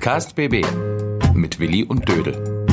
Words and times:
Podcast 0.00 0.34
BB 0.34 0.64
mit 1.34 1.60
Willi 1.60 1.84
und 1.84 2.08
Dödel. 2.08 2.64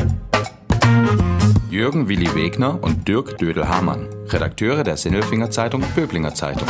Jürgen 1.69 2.07
Willi 2.07 2.33
Wegner 2.33 2.81
und 2.81 3.05
Dirk 3.05 3.37
Dödel-Hamann, 3.37 4.07
Redakteure 4.29 4.85
der 4.85 4.95
Sinnelfinger 4.95 5.51
Zeitung 5.51 5.83
Böblinger 5.93 6.33
Zeitung. 6.33 6.65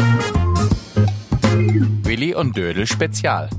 Willi 2.01 2.33
und 2.33 2.57
Dödel 2.57 2.87
Spezial. 2.87 3.51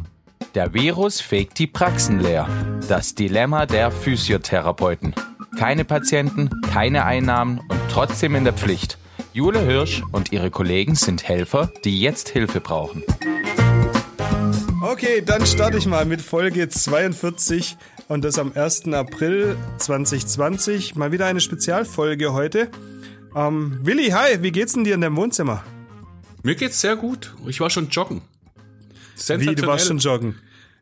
Der 0.57 0.75
Virus 0.75 1.21
fegt 1.21 1.61
die 1.61 1.69
Praxen 1.69 2.19
leer. 2.19 2.49
Das 2.89 3.15
Dilemma 3.15 3.67
der 3.67 3.93
Physiotherapeuten. 3.93 5.15
Keine 5.57 5.85
Patienten, 5.85 6.51
keine 6.75 7.05
Einnahmen 7.05 7.61
und 7.61 7.81
trotzdem 7.89 8.35
in 8.35 8.43
der 8.43 8.55
Pflicht. 8.55 8.99
Jule 9.33 9.61
Hirsch 9.61 10.03
und 10.11 10.33
ihre 10.33 10.51
Kollegen 10.51 10.97
sind 10.97 11.29
Helfer, 11.29 11.71
die 11.85 12.01
jetzt 12.01 12.31
Hilfe 12.31 12.61
brauchen. 12.61 13.05
Okay, 15.01 15.23
dann 15.25 15.47
starte 15.47 15.79
ich 15.79 15.87
mal 15.87 16.07
mit 16.07 16.21
Folge 16.21 16.69
42 16.69 17.77
und 18.09 18.25
das 18.25 18.37
am 18.37 18.51
1. 18.53 18.93
April 18.93 19.57
2020. 19.79 20.97
Mal 20.97 21.13
wieder 21.13 21.27
eine 21.27 21.39
Spezialfolge 21.39 22.33
heute. 22.33 22.69
Ähm, 23.37 23.79
Willi, 23.85 24.09
hi, 24.09 24.43
wie 24.43 24.51
geht's 24.51 24.73
denn 24.73 24.83
dir 24.83 24.97
in 24.97 25.01
deinem 25.01 25.15
Wohnzimmer? 25.15 25.63
Mir 26.43 26.57
geht's 26.57 26.81
sehr 26.81 26.97
gut. 26.97 27.33
Ich 27.47 27.61
war 27.61 27.71
schon 27.71 27.91
joggen. 27.91 28.23
Wie, 29.29 29.55
du 29.55 29.69
warst 29.69 29.87
schon 29.87 29.99
joggen? 29.99 30.35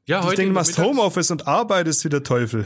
Ja, 0.07 0.21
ich 0.21 0.25
heute 0.25 0.37
denke, 0.37 0.49
du 0.49 0.55
machst 0.55 0.79
Mittags- 0.79 0.89
Homeoffice 0.89 1.31
und 1.31 1.47
arbeitest 1.47 2.03
wie 2.07 2.09
der 2.09 2.23
Teufel. 2.23 2.65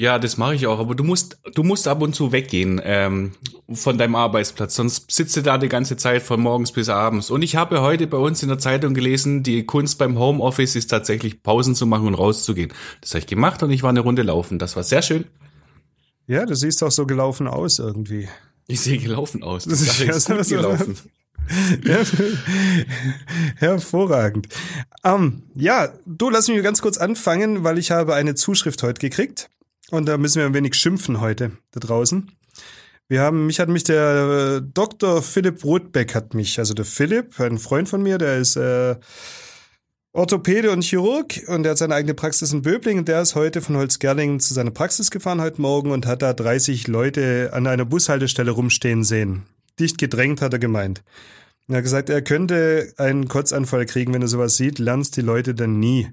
Ja, 0.00 0.18
das 0.18 0.38
mache 0.38 0.54
ich 0.54 0.66
auch. 0.66 0.78
Aber 0.78 0.94
du 0.94 1.04
musst, 1.04 1.38
du 1.54 1.62
musst 1.62 1.86
ab 1.86 2.00
und 2.00 2.14
zu 2.14 2.32
weggehen 2.32 2.80
ähm, 2.82 3.32
von 3.70 3.98
deinem 3.98 4.14
Arbeitsplatz, 4.14 4.74
sonst 4.74 5.12
sitzt 5.12 5.36
du 5.36 5.42
da 5.42 5.58
die 5.58 5.68
ganze 5.68 5.98
Zeit 5.98 6.22
von 6.22 6.40
morgens 6.40 6.72
bis 6.72 6.88
abends. 6.88 7.28
Und 7.28 7.42
ich 7.42 7.54
habe 7.54 7.82
heute 7.82 8.06
bei 8.06 8.16
uns 8.16 8.42
in 8.42 8.48
der 8.48 8.58
Zeitung 8.58 8.94
gelesen, 8.94 9.42
die 9.42 9.66
Kunst 9.66 9.98
beim 9.98 10.18
Homeoffice 10.18 10.74
ist 10.74 10.86
tatsächlich 10.86 11.42
Pausen 11.42 11.74
zu 11.74 11.84
machen 11.84 12.06
und 12.06 12.14
rauszugehen. 12.14 12.72
Das 13.02 13.10
habe 13.10 13.18
ich 13.18 13.26
gemacht 13.26 13.62
und 13.62 13.70
ich 13.72 13.82
war 13.82 13.90
eine 13.90 14.00
Runde 14.00 14.22
laufen. 14.22 14.58
Das 14.58 14.74
war 14.74 14.84
sehr 14.84 15.02
schön. 15.02 15.26
Ja, 16.26 16.46
du 16.46 16.56
siehst 16.56 16.82
auch 16.82 16.90
so 16.90 17.04
gelaufen 17.04 17.46
aus 17.46 17.78
irgendwie. 17.78 18.26
Ich 18.68 18.80
sehe 18.80 18.96
gelaufen 18.96 19.42
aus. 19.42 19.66
Das 19.66 19.80
Die 19.80 20.04
ist 20.04 20.28
ja 20.30 20.34
gut 20.34 20.48
gelaufen. 20.48 20.96
Hervorragend. 23.56 24.48
Ähm, 25.04 25.42
ja, 25.54 25.92
du 26.06 26.30
lass 26.30 26.48
mich 26.48 26.62
ganz 26.62 26.80
kurz 26.80 26.96
anfangen, 26.96 27.64
weil 27.64 27.76
ich 27.76 27.90
habe 27.90 28.14
eine 28.14 28.34
Zuschrift 28.34 28.82
heute 28.82 28.98
gekriegt. 28.98 29.50
Und 29.90 30.06
da 30.06 30.18
müssen 30.18 30.38
wir 30.38 30.46
ein 30.46 30.54
wenig 30.54 30.74
schimpfen 30.74 31.20
heute 31.20 31.52
da 31.72 31.80
draußen. 31.80 32.30
Wir 33.08 33.22
haben, 33.22 33.46
mich 33.46 33.58
hat 33.58 33.68
mich 33.68 33.82
der 33.82 34.60
äh, 34.62 34.68
Dr. 34.72 35.20
Philipp 35.20 35.64
Rothbeck 35.64 36.14
hat 36.14 36.32
mich, 36.34 36.60
also 36.60 36.74
der 36.74 36.84
Philipp, 36.84 37.40
ein 37.40 37.58
Freund 37.58 37.88
von 37.88 38.02
mir, 38.02 38.18
der 38.18 38.38
ist 38.38 38.54
äh, 38.54 38.94
Orthopäde 40.12 40.70
und 40.70 40.82
Chirurg 40.82 41.40
und 41.48 41.64
der 41.64 41.70
hat 41.70 41.78
seine 41.78 41.94
eigene 41.96 42.14
Praxis 42.14 42.52
in 42.52 42.62
Böbling 42.62 42.98
und 42.98 43.08
der 43.08 43.22
ist 43.22 43.34
heute 43.34 43.62
von 43.62 43.76
Holzgerlingen 43.76 44.38
zu 44.38 44.54
seiner 44.54 44.70
Praxis 44.70 45.10
gefahren 45.10 45.40
heute 45.40 45.60
Morgen 45.60 45.90
und 45.90 46.06
hat 46.06 46.22
da 46.22 46.32
30 46.32 46.86
Leute 46.86 47.50
an 47.52 47.66
einer 47.66 47.84
Bushaltestelle 47.84 48.52
rumstehen 48.52 49.02
sehen. 49.02 49.42
Dicht 49.80 49.98
gedrängt, 49.98 50.40
hat 50.40 50.52
er 50.52 50.58
gemeint. 50.60 51.02
Er 51.68 51.76
hat 51.76 51.84
gesagt, 51.84 52.10
er 52.10 52.22
könnte 52.22 52.92
einen 52.96 53.28
Kotzanfall 53.28 53.86
kriegen, 53.86 54.12
wenn 54.12 54.22
er 54.22 54.28
sowas 54.28 54.56
sieht, 54.56 54.78
lernst 54.78 55.16
die 55.16 55.20
Leute 55.20 55.54
dann 55.54 55.78
nie. 55.78 56.08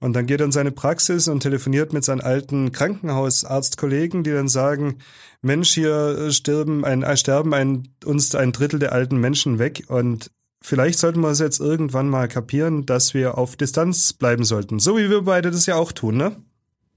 Und 0.00 0.14
dann 0.14 0.26
geht 0.26 0.40
er 0.40 0.46
in 0.46 0.52
seine 0.52 0.72
Praxis 0.72 1.28
und 1.28 1.40
telefoniert 1.40 1.92
mit 1.92 2.04
seinen 2.04 2.20
alten 2.20 2.72
Krankenhausarztkollegen, 2.72 4.22
die 4.22 4.32
dann 4.32 4.48
sagen, 4.48 4.98
Mensch, 5.40 5.72
hier 5.72 6.30
sterben 6.30 6.84
ein, 6.84 7.02
äh, 7.02 7.16
sterben 7.16 7.54
ein, 7.54 7.88
uns 8.04 8.34
ein 8.34 8.52
Drittel 8.52 8.78
der 8.78 8.92
alten 8.92 9.18
Menschen 9.18 9.58
weg 9.58 9.84
und 9.88 10.30
vielleicht 10.62 10.98
sollten 10.98 11.20
wir 11.20 11.28
es 11.30 11.38
jetzt 11.38 11.60
irgendwann 11.60 12.08
mal 12.08 12.28
kapieren, 12.28 12.86
dass 12.86 13.14
wir 13.14 13.36
auf 13.38 13.56
Distanz 13.56 14.12
bleiben 14.14 14.44
sollten. 14.44 14.78
So 14.78 14.96
wie 14.96 15.10
wir 15.10 15.22
beide 15.22 15.50
das 15.50 15.66
ja 15.66 15.76
auch 15.76 15.92
tun, 15.92 16.16
ne? 16.16 16.36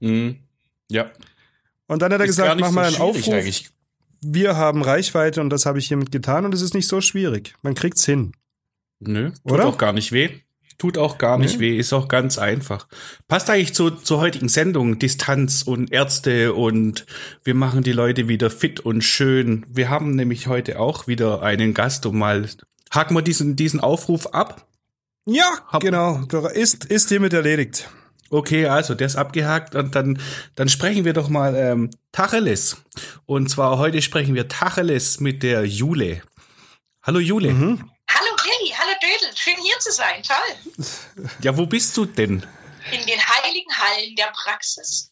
Mhm. 0.00 0.36
Ja. 0.90 1.10
Und 1.86 2.02
dann 2.02 2.12
hat 2.12 2.20
er 2.20 2.24
Ist 2.24 2.36
gesagt, 2.36 2.60
mach 2.60 2.68
so 2.68 2.74
mal 2.74 2.86
einen 2.86 2.96
Aufruf. 2.96 3.34
eigentlich. 3.34 3.70
Wir 4.20 4.56
haben 4.56 4.82
Reichweite 4.82 5.40
und 5.40 5.50
das 5.50 5.64
habe 5.64 5.78
ich 5.78 5.88
hiermit 5.88 6.10
getan 6.10 6.44
und 6.44 6.52
es 6.52 6.60
ist 6.62 6.74
nicht 6.74 6.88
so 6.88 7.00
schwierig. 7.00 7.54
Man 7.62 7.74
kriegt's 7.74 8.04
hin. 8.04 8.32
Nö, 9.00 9.30
tut 9.30 9.52
Oder? 9.52 9.66
auch 9.66 9.78
gar 9.78 9.92
nicht 9.92 10.10
weh. 10.12 10.30
Tut 10.78 10.96
auch 10.96 11.18
gar 11.18 11.38
nicht 11.38 11.54
Nee. 11.58 11.72
weh, 11.72 11.76
ist 11.76 11.92
auch 11.92 12.06
ganz 12.06 12.38
einfach. 12.38 12.86
Passt 13.26 13.50
eigentlich 13.50 13.74
zu, 13.74 13.90
zur 13.90 14.20
heutigen 14.20 14.48
Sendung, 14.48 15.00
Distanz 15.00 15.62
und 15.62 15.92
Ärzte 15.92 16.54
und 16.54 17.04
wir 17.42 17.54
machen 17.54 17.82
die 17.82 17.92
Leute 17.92 18.28
wieder 18.28 18.48
fit 18.48 18.78
und 18.78 19.02
schön. 19.02 19.66
Wir 19.68 19.90
haben 19.90 20.14
nämlich 20.14 20.46
heute 20.46 20.78
auch 20.78 21.08
wieder 21.08 21.42
einen 21.42 21.74
Gast 21.74 22.06
und 22.06 22.16
mal 22.16 22.48
haken 22.92 23.14
wir 23.16 23.22
diesen, 23.22 23.56
diesen 23.56 23.80
Aufruf 23.80 24.28
ab. 24.28 24.68
Ja, 25.26 25.50
Hab- 25.66 25.82
genau. 25.82 26.22
Ist, 26.54 26.84
ist 26.84 27.08
hiermit 27.08 27.32
erledigt. 27.32 27.90
Okay, 28.30 28.66
also 28.66 28.94
der 28.94 29.06
ist 29.08 29.16
abgehakt 29.16 29.74
und 29.74 29.94
dann, 29.96 30.20
dann 30.54 30.68
sprechen 30.68 31.04
wir 31.04 31.12
doch 31.12 31.28
mal 31.28 31.56
ähm, 31.56 31.90
Tacheles. 32.12 32.76
Und 33.26 33.50
zwar 33.50 33.78
heute 33.78 34.00
sprechen 34.00 34.34
wir 34.36 34.46
Tacheles 34.48 35.18
mit 35.18 35.42
der 35.42 35.64
Jule. 35.64 36.22
Hallo 37.02 37.18
Jule. 37.18 37.50
Mhm. 37.52 37.90
Hallo 38.10 38.30
Willi, 38.44 38.72
hallo 38.78 38.92
Dödel, 39.02 39.34
zu 39.88 39.94
sein, 39.94 40.22
toll. 40.22 41.26
Ja, 41.40 41.56
wo 41.56 41.66
bist 41.66 41.96
du 41.96 42.04
denn? 42.04 42.46
In 42.92 43.06
den 43.06 43.20
heiligen 43.20 43.78
Hallen 43.78 44.16
der 44.16 44.30
Praxis. 44.32 45.10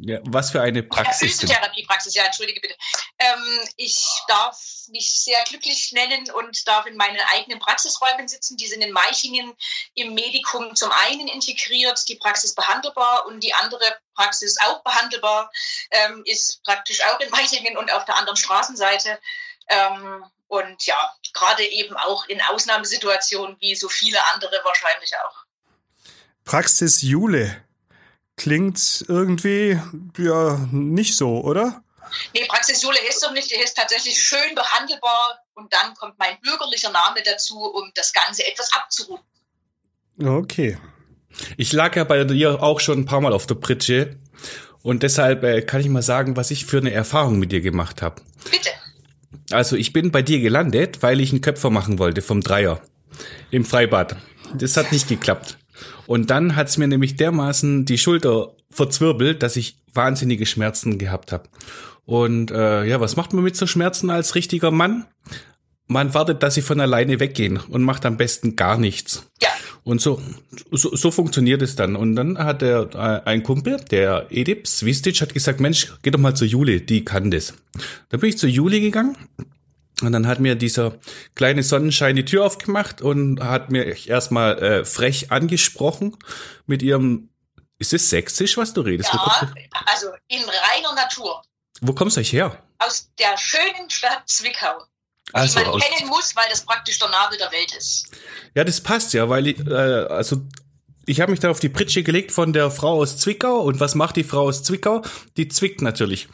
Ja, 0.00 0.20
was 0.22 0.52
für 0.52 0.62
eine 0.62 0.84
Praxis 0.84 1.38
denn? 1.38 1.48
Physiotherapiepraxis, 1.48 2.14
ja, 2.14 2.24
entschuldige 2.24 2.60
bitte. 2.60 2.76
Ähm, 3.18 3.68
ich 3.76 3.98
darf 4.28 4.56
mich 4.90 5.10
sehr 5.24 5.42
glücklich 5.44 5.90
nennen 5.92 6.30
und 6.30 6.68
darf 6.68 6.86
in 6.86 6.96
meinen 6.96 7.18
eigenen 7.32 7.58
Praxisräumen 7.58 8.28
sitzen. 8.28 8.56
Die 8.56 8.68
sind 8.68 8.80
in 8.80 8.92
Meichingen 8.92 9.52
im 9.94 10.14
Medikum 10.14 10.76
zum 10.76 10.92
einen 10.92 11.26
integriert, 11.26 12.08
die 12.08 12.14
Praxis 12.14 12.54
behandelbar 12.54 13.26
und 13.26 13.40
die 13.40 13.54
andere 13.54 13.98
Praxis 14.14 14.56
auch 14.60 14.84
behandelbar 14.84 15.50
ähm, 15.90 16.22
ist 16.26 16.62
praktisch 16.62 17.02
auch 17.04 17.18
in 17.18 17.30
Meichingen 17.30 17.76
und 17.76 17.92
auf 17.92 18.04
der 18.04 18.16
anderen 18.16 18.36
Straßenseite. 18.36 19.18
Ähm, 19.68 20.24
und 20.48 20.86
ja, 20.86 20.96
gerade 21.32 21.64
eben 21.64 21.96
auch 21.96 22.26
in 22.26 22.40
Ausnahmesituationen 22.42 23.56
wie 23.60 23.74
so 23.74 23.88
viele 23.88 24.18
andere 24.34 24.58
wahrscheinlich 24.64 25.12
auch. 25.24 25.44
Praxis 26.44 27.02
Jule. 27.02 27.64
Klingt 28.36 29.04
irgendwie, 29.08 29.80
ja, 30.16 30.58
nicht 30.70 31.16
so, 31.16 31.40
oder? 31.40 31.82
Nee, 32.34 32.46
Praxis 32.46 32.82
Jule 32.82 32.98
heißt 33.06 33.22
doch 33.22 33.32
nicht, 33.32 33.50
die 33.50 33.56
heißt 33.56 33.76
tatsächlich 33.76 34.18
schön 34.18 34.54
behandelbar 34.54 35.40
und 35.54 35.72
dann 35.72 35.94
kommt 35.94 36.18
mein 36.18 36.40
bürgerlicher 36.40 36.90
Name 36.90 37.22
dazu, 37.22 37.58
um 37.58 37.90
das 37.94 38.12
Ganze 38.12 38.46
etwas 38.46 38.72
abzurunden. 38.72 39.26
Okay. 40.22 40.78
Ich 41.56 41.72
lag 41.72 41.94
ja 41.96 42.04
bei 42.04 42.24
dir 42.24 42.62
auch 42.62 42.80
schon 42.80 43.00
ein 43.00 43.06
paar 43.06 43.20
Mal 43.20 43.32
auf 43.32 43.46
der 43.46 43.56
Pritsche 43.56 44.16
und 44.82 45.02
deshalb 45.02 45.44
äh, 45.44 45.62
kann 45.62 45.80
ich 45.80 45.88
mal 45.88 46.02
sagen, 46.02 46.36
was 46.36 46.50
ich 46.50 46.64
für 46.64 46.78
eine 46.78 46.92
Erfahrung 46.92 47.38
mit 47.38 47.52
dir 47.52 47.60
gemacht 47.60 48.02
habe. 48.02 48.22
Bitte. 48.50 48.70
Also 49.50 49.76
ich 49.76 49.92
bin 49.92 50.10
bei 50.10 50.22
dir 50.22 50.40
gelandet, 50.40 51.02
weil 51.02 51.20
ich 51.20 51.30
einen 51.30 51.40
Köpfer 51.40 51.70
machen 51.70 51.98
wollte 51.98 52.22
vom 52.22 52.40
Dreier 52.42 52.80
im 53.50 53.64
Freibad. 53.64 54.16
Das 54.54 54.76
hat 54.76 54.92
nicht 54.92 55.08
geklappt. 55.08 55.58
Und 56.06 56.30
dann 56.30 56.56
hat's 56.56 56.78
mir 56.78 56.88
nämlich 56.88 57.16
dermaßen 57.16 57.84
die 57.84 57.98
Schulter 57.98 58.54
verzwirbelt, 58.70 59.42
dass 59.42 59.56
ich 59.56 59.78
wahnsinnige 59.92 60.46
Schmerzen 60.46 60.98
gehabt 60.98 61.32
habe. 61.32 61.48
Und 62.04 62.50
äh, 62.50 62.84
ja, 62.84 63.00
was 63.00 63.16
macht 63.16 63.32
man 63.32 63.44
mit 63.44 63.56
so 63.56 63.66
Schmerzen 63.66 64.10
als 64.10 64.34
richtiger 64.34 64.70
Mann? 64.70 65.06
Man 65.86 66.14
wartet, 66.14 66.42
dass 66.42 66.54
sie 66.54 66.62
von 66.62 66.80
alleine 66.80 67.20
weggehen 67.20 67.58
und 67.58 67.82
macht 67.82 68.06
am 68.06 68.16
besten 68.16 68.56
gar 68.56 68.78
nichts. 68.78 69.26
Ja, 69.42 69.48
Und 69.88 70.02
so, 70.02 70.20
so, 70.70 70.94
so 70.94 71.10
funktioniert 71.10 71.62
es 71.62 71.74
dann. 71.74 71.96
Und 71.96 72.14
dann 72.14 72.36
hat 72.36 72.60
der 72.60 72.90
äh, 72.92 73.26
ein 73.26 73.42
Kumpel, 73.42 73.78
der 73.90 74.26
Edip 74.28 74.66
Svistic, 74.66 75.22
hat 75.22 75.32
gesagt, 75.32 75.60
Mensch, 75.60 75.94
geh 76.02 76.10
doch 76.10 76.18
mal 76.18 76.34
zur 76.34 76.46
Jule, 76.46 76.82
die 76.82 77.06
kann 77.06 77.30
das. 77.30 77.54
Dann 78.10 78.20
bin 78.20 78.28
ich 78.28 78.36
zur 78.36 78.50
Jule 78.50 78.82
gegangen 78.82 79.16
und 80.02 80.12
dann 80.12 80.26
hat 80.26 80.40
mir 80.40 80.56
dieser 80.56 80.98
kleine 81.34 81.62
Sonnenschein 81.62 82.16
die 82.16 82.26
Tür 82.26 82.44
aufgemacht 82.44 83.00
und 83.00 83.42
hat 83.42 83.70
mir 83.70 83.86
erstmal 84.06 84.58
äh, 84.62 84.84
frech 84.84 85.32
angesprochen 85.32 86.18
mit 86.66 86.82
ihrem, 86.82 87.30
ist 87.78 87.94
es 87.94 88.10
sächsisch, 88.10 88.58
was 88.58 88.74
du 88.74 88.82
redest? 88.82 89.10
Ja, 89.14 89.52
also 89.86 90.08
in 90.28 90.42
reiner 90.42 90.96
Natur. 90.96 91.42
wo 91.80 91.94
kommst 91.94 92.18
du 92.18 92.20
euch 92.20 92.34
her? 92.34 92.62
Aus 92.78 93.10
der 93.18 93.38
schönen 93.38 93.88
Stadt 93.88 94.24
Zwickau. 94.26 94.82
Also 95.32 95.60
die 95.60 95.66
man 95.66 95.80
kennen 95.80 96.08
muss, 96.08 96.34
weil 96.34 96.46
das 96.50 96.62
praktisch 96.62 96.98
der 96.98 97.08
Nabel 97.08 97.38
der 97.38 97.52
Welt 97.52 97.74
ist. 97.76 98.06
Ja, 98.54 98.64
das 98.64 98.80
passt 98.80 99.12
ja, 99.12 99.28
weil 99.28 99.48
ich, 99.48 99.58
äh, 99.66 99.72
also 99.72 100.42
ich 101.06 101.20
habe 101.20 101.30
mich 101.30 101.40
da 101.40 101.50
auf 101.50 101.60
die 101.60 101.68
Pritsche 101.68 102.02
gelegt 102.02 102.32
von 102.32 102.52
der 102.52 102.70
Frau 102.70 103.00
aus 103.00 103.18
Zwickau. 103.18 103.60
Und 103.60 103.80
was 103.80 103.94
macht 103.94 104.16
die 104.16 104.24
Frau 104.24 104.42
aus 104.42 104.62
Zwickau? 104.62 105.02
Die 105.36 105.48
zwickt 105.48 105.80
natürlich. 105.80 106.28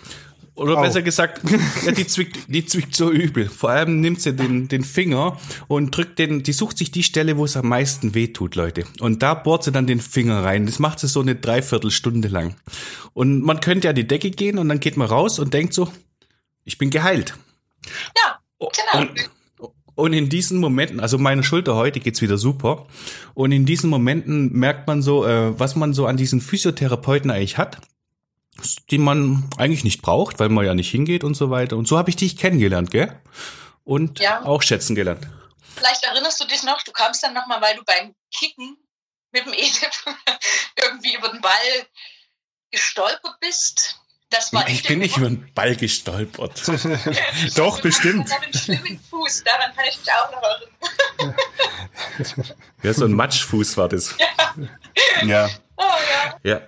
Oder 0.56 0.78
Au. 0.78 0.82
besser 0.82 1.02
gesagt, 1.02 1.40
ja, 1.84 1.90
die 1.92 2.06
zwickt, 2.06 2.38
die 2.46 2.64
zwickt 2.64 2.94
so 2.94 3.10
übel. 3.10 3.48
Vor 3.48 3.70
allem 3.70 4.00
nimmt 4.00 4.20
sie 4.20 4.34
den, 4.34 4.68
den 4.68 4.84
Finger 4.84 5.38
und 5.66 5.96
drückt 5.96 6.18
den, 6.20 6.44
die 6.44 6.52
sucht 6.52 6.78
sich 6.78 6.92
die 6.92 7.02
Stelle, 7.02 7.36
wo 7.36 7.44
es 7.44 7.56
am 7.56 7.68
meisten 7.68 8.14
weh 8.14 8.28
tut, 8.28 8.54
Leute. 8.54 8.84
Und 9.00 9.22
da 9.22 9.34
bohrt 9.34 9.64
sie 9.64 9.72
dann 9.72 9.88
den 9.88 10.00
Finger 10.00 10.44
rein. 10.44 10.66
Das 10.66 10.78
macht 10.78 11.00
sie 11.00 11.08
so 11.08 11.20
eine 11.20 11.34
Dreiviertelstunde 11.34 12.28
lang. 12.28 12.56
Und 13.12 13.42
man 13.42 13.60
könnte 13.60 13.88
ja 13.88 13.92
die 13.92 14.06
Decke 14.06 14.30
gehen 14.30 14.58
und 14.58 14.68
dann 14.68 14.80
geht 14.80 14.96
man 14.96 15.08
raus 15.08 15.40
und 15.40 15.54
denkt 15.54 15.74
so, 15.74 15.92
ich 16.64 16.78
bin 16.78 16.90
geheilt. 16.90 17.34
Ja, 18.16 18.33
genau. 18.72 19.02
Und, 19.02 19.30
Und 19.96 20.12
in 20.12 20.28
diesen 20.28 20.58
Momenten, 20.58 20.98
also 21.00 21.18
meine 21.18 21.44
Schulter 21.44 21.76
heute 21.76 22.00
geht's 22.00 22.20
wieder 22.20 22.36
super. 22.36 22.86
Und 23.34 23.52
in 23.52 23.64
diesen 23.64 23.90
Momenten 23.90 24.52
merkt 24.52 24.86
man 24.86 25.02
so, 25.02 25.24
äh, 25.24 25.58
was 25.58 25.76
man 25.76 25.94
so 25.94 26.06
an 26.06 26.16
diesen 26.16 26.40
Physiotherapeuten 26.40 27.30
eigentlich 27.30 27.58
hat, 27.58 27.78
die 28.90 28.98
man 28.98 29.48
eigentlich 29.56 29.84
nicht 29.84 30.02
braucht, 30.02 30.40
weil 30.40 30.48
man 30.48 30.64
ja 30.64 30.74
nicht 30.74 30.90
hingeht 30.90 31.22
und 31.24 31.34
so 31.34 31.50
weiter. 31.50 31.76
Und 31.76 31.86
so 31.86 31.96
habe 31.96 32.10
ich 32.10 32.16
dich 32.16 32.36
kennengelernt, 32.36 32.90
gell? 32.90 33.20
Und 33.84 34.18
ja. 34.18 34.44
auch 34.44 34.62
schätzen 34.62 34.94
gelernt. 34.94 35.28
Vielleicht 35.76 36.04
erinnerst 36.04 36.40
du 36.40 36.46
dich 36.46 36.62
noch, 36.62 36.82
du 36.82 36.92
kamst 36.92 37.22
dann 37.22 37.34
nochmal, 37.34 37.60
weil 37.60 37.76
du 37.76 37.84
beim 37.84 38.14
Kicken 38.32 38.76
mit 39.32 39.46
dem 39.46 39.52
Edith 39.52 40.04
irgendwie 40.80 41.14
über 41.16 41.28
den 41.28 41.40
Ball 41.40 41.86
gestolpert 42.70 43.38
bist. 43.40 44.00
Das 44.34 44.52
war 44.52 44.68
ich 44.68 44.82
bin 44.82 44.98
nicht 44.98 45.16
über 45.16 45.28
den 45.28 45.48
Ball 45.54 45.76
gestolpert. 45.76 46.62
Doch, 47.54 47.80
bestimmt. 47.80 48.28
Mit 48.28 48.32
einem 48.32 48.52
schlimmen 48.52 49.00
Fuß, 49.10 49.44
daran 49.44 49.74
kann 49.76 49.84
ich 49.88 49.98
mich 49.98 50.08
auch 50.10 50.32
noch 50.32 50.42
erinnern. 51.18 52.48
ja, 52.82 52.92
so 52.92 53.04
ein 53.04 53.12
Matschfuß 53.12 53.76
war 53.76 53.88
das. 53.88 54.16
Ja. 54.18 55.26
ja. 55.26 55.50
Oh, 55.76 55.82
ja. 56.42 56.50
ja. 56.50 56.60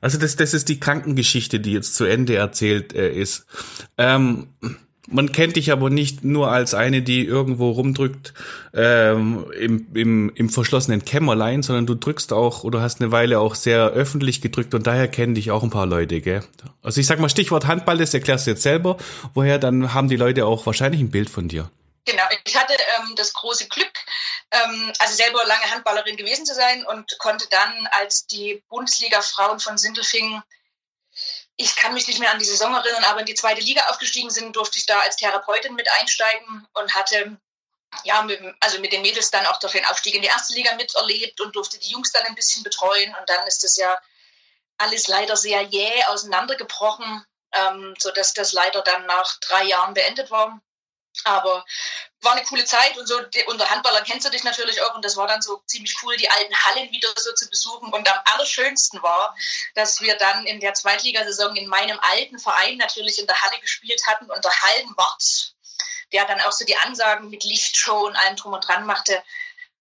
Also 0.00 0.18
das, 0.18 0.34
das 0.34 0.52
ist 0.52 0.68
die 0.68 0.80
Krankengeschichte, 0.80 1.60
die 1.60 1.72
jetzt 1.72 1.94
zu 1.94 2.04
Ende 2.04 2.34
erzählt 2.34 2.92
äh, 2.92 3.12
ist. 3.12 3.46
Ähm, 3.98 4.48
man 5.08 5.32
kennt 5.32 5.56
dich 5.56 5.72
aber 5.72 5.90
nicht 5.90 6.22
nur 6.22 6.50
als 6.50 6.74
eine, 6.74 7.02
die 7.02 7.24
irgendwo 7.24 7.70
rumdrückt 7.70 8.32
ähm, 8.72 9.50
im, 9.58 9.86
im, 9.94 10.32
im 10.34 10.48
verschlossenen 10.48 11.04
Kämmerlein, 11.04 11.62
sondern 11.62 11.86
du 11.86 11.94
drückst 11.94 12.32
auch 12.32 12.62
oder 12.62 12.80
hast 12.80 13.00
eine 13.00 13.10
Weile 13.10 13.40
auch 13.40 13.56
sehr 13.56 13.86
öffentlich 13.88 14.40
gedrückt 14.40 14.74
und 14.74 14.86
daher 14.86 15.08
kennen 15.08 15.34
dich 15.34 15.50
auch 15.50 15.62
ein 15.62 15.70
paar 15.70 15.86
Leute, 15.86 16.20
gell? 16.20 16.44
Also 16.82 17.00
ich 17.00 17.06
sag 17.06 17.18
mal 17.18 17.28
Stichwort 17.28 17.66
Handball, 17.66 17.98
das 17.98 18.14
erklärst 18.14 18.46
du 18.46 18.52
jetzt 18.52 18.62
selber. 18.62 18.96
Woher 19.34 19.58
dann 19.58 19.92
haben 19.92 20.08
die 20.08 20.16
Leute 20.16 20.46
auch 20.46 20.66
wahrscheinlich 20.66 21.00
ein 21.00 21.10
Bild 21.10 21.30
von 21.30 21.48
dir? 21.48 21.70
Genau, 22.04 22.24
ich 22.44 22.56
hatte 22.56 22.74
ähm, 22.74 23.14
das 23.16 23.32
große 23.32 23.68
Glück, 23.68 23.92
ähm, 24.50 24.92
also 24.98 25.14
selber 25.14 25.40
lange 25.46 25.70
Handballerin 25.70 26.16
gewesen 26.16 26.46
zu 26.46 26.54
sein 26.54 26.84
und 26.86 27.16
konnte 27.18 27.46
dann, 27.50 27.88
als 27.92 28.26
die 28.26 28.62
Bundesliga-Frauen 28.68 29.60
von 29.60 29.78
Sindelfingen 29.78 30.42
ich 31.56 31.76
kann 31.76 31.94
mich 31.94 32.06
nicht 32.06 32.18
mehr 32.18 32.32
an 32.32 32.38
die 32.38 32.44
Saison 32.44 32.74
erinnern, 32.74 33.04
aber 33.04 33.20
in 33.20 33.26
die 33.26 33.34
zweite 33.34 33.60
Liga 33.60 33.86
aufgestiegen 33.88 34.30
sind, 34.30 34.56
durfte 34.56 34.78
ich 34.78 34.86
da 34.86 35.00
als 35.00 35.16
Therapeutin 35.16 35.74
mit 35.74 35.90
einsteigen 36.00 36.66
und 36.74 36.94
hatte 36.94 37.38
ja, 38.04 38.22
mit, 38.22 38.40
also 38.60 38.80
mit 38.80 38.92
den 38.92 39.02
Mädels 39.02 39.30
dann 39.30 39.46
auch 39.46 39.58
den 39.58 39.84
Aufstieg 39.84 40.14
in 40.14 40.22
die 40.22 40.28
erste 40.28 40.54
Liga 40.54 40.74
miterlebt 40.74 41.40
und 41.40 41.54
durfte 41.54 41.78
die 41.78 41.90
Jungs 41.90 42.12
dann 42.12 42.24
ein 42.24 42.34
bisschen 42.34 42.62
betreuen. 42.62 43.14
Und 43.18 43.28
dann 43.28 43.46
ist 43.46 43.62
das 43.64 43.76
ja 43.76 43.98
alles 44.78 45.08
leider 45.08 45.36
sehr 45.36 45.62
jäh 45.62 46.04
auseinandergebrochen, 46.06 47.24
ähm, 47.52 47.94
sodass 47.98 48.34
das 48.34 48.52
leider 48.52 48.82
dann 48.82 49.06
nach 49.06 49.38
drei 49.40 49.64
Jahren 49.64 49.94
beendet 49.94 50.30
war. 50.30 50.60
Aber 51.24 51.64
war 52.22 52.32
eine 52.32 52.44
coole 52.44 52.64
Zeit 52.64 52.96
und 52.96 53.06
so 53.06 53.20
unter 53.46 53.68
Handballern 53.68 54.04
kennst 54.04 54.26
du 54.26 54.30
dich 54.30 54.44
natürlich 54.44 54.80
auch 54.82 54.94
und 54.94 55.04
das 55.04 55.16
war 55.16 55.26
dann 55.26 55.42
so 55.42 55.62
ziemlich 55.66 55.96
cool, 56.02 56.16
die 56.16 56.30
alten 56.30 56.54
Hallen 56.64 56.90
wieder 56.90 57.08
so 57.16 57.32
zu 57.34 57.48
besuchen. 57.48 57.92
Und 57.92 58.10
am 58.10 58.20
allerschönsten 58.24 59.02
war, 59.02 59.36
dass 59.74 60.00
wir 60.00 60.16
dann 60.16 60.46
in 60.46 60.60
der 60.60 60.74
Zweitligasaison 60.74 61.56
in 61.56 61.68
meinem 61.68 61.98
alten 62.00 62.38
Verein 62.38 62.76
natürlich 62.76 63.18
in 63.18 63.26
der 63.26 63.40
Halle 63.40 63.58
gespielt 63.60 64.02
hatten 64.06 64.30
und 64.30 64.44
der 64.44 64.62
Hallenwart, 64.62 65.54
der 66.12 66.24
dann 66.26 66.40
auch 66.42 66.52
so 66.52 66.64
die 66.64 66.76
Ansagen 66.76 67.28
mit 67.30 67.44
Lichtshow 67.44 68.06
und 68.06 68.16
allem 68.16 68.36
drum 68.36 68.52
und 68.52 68.66
dran 68.66 68.86
machte, 68.86 69.22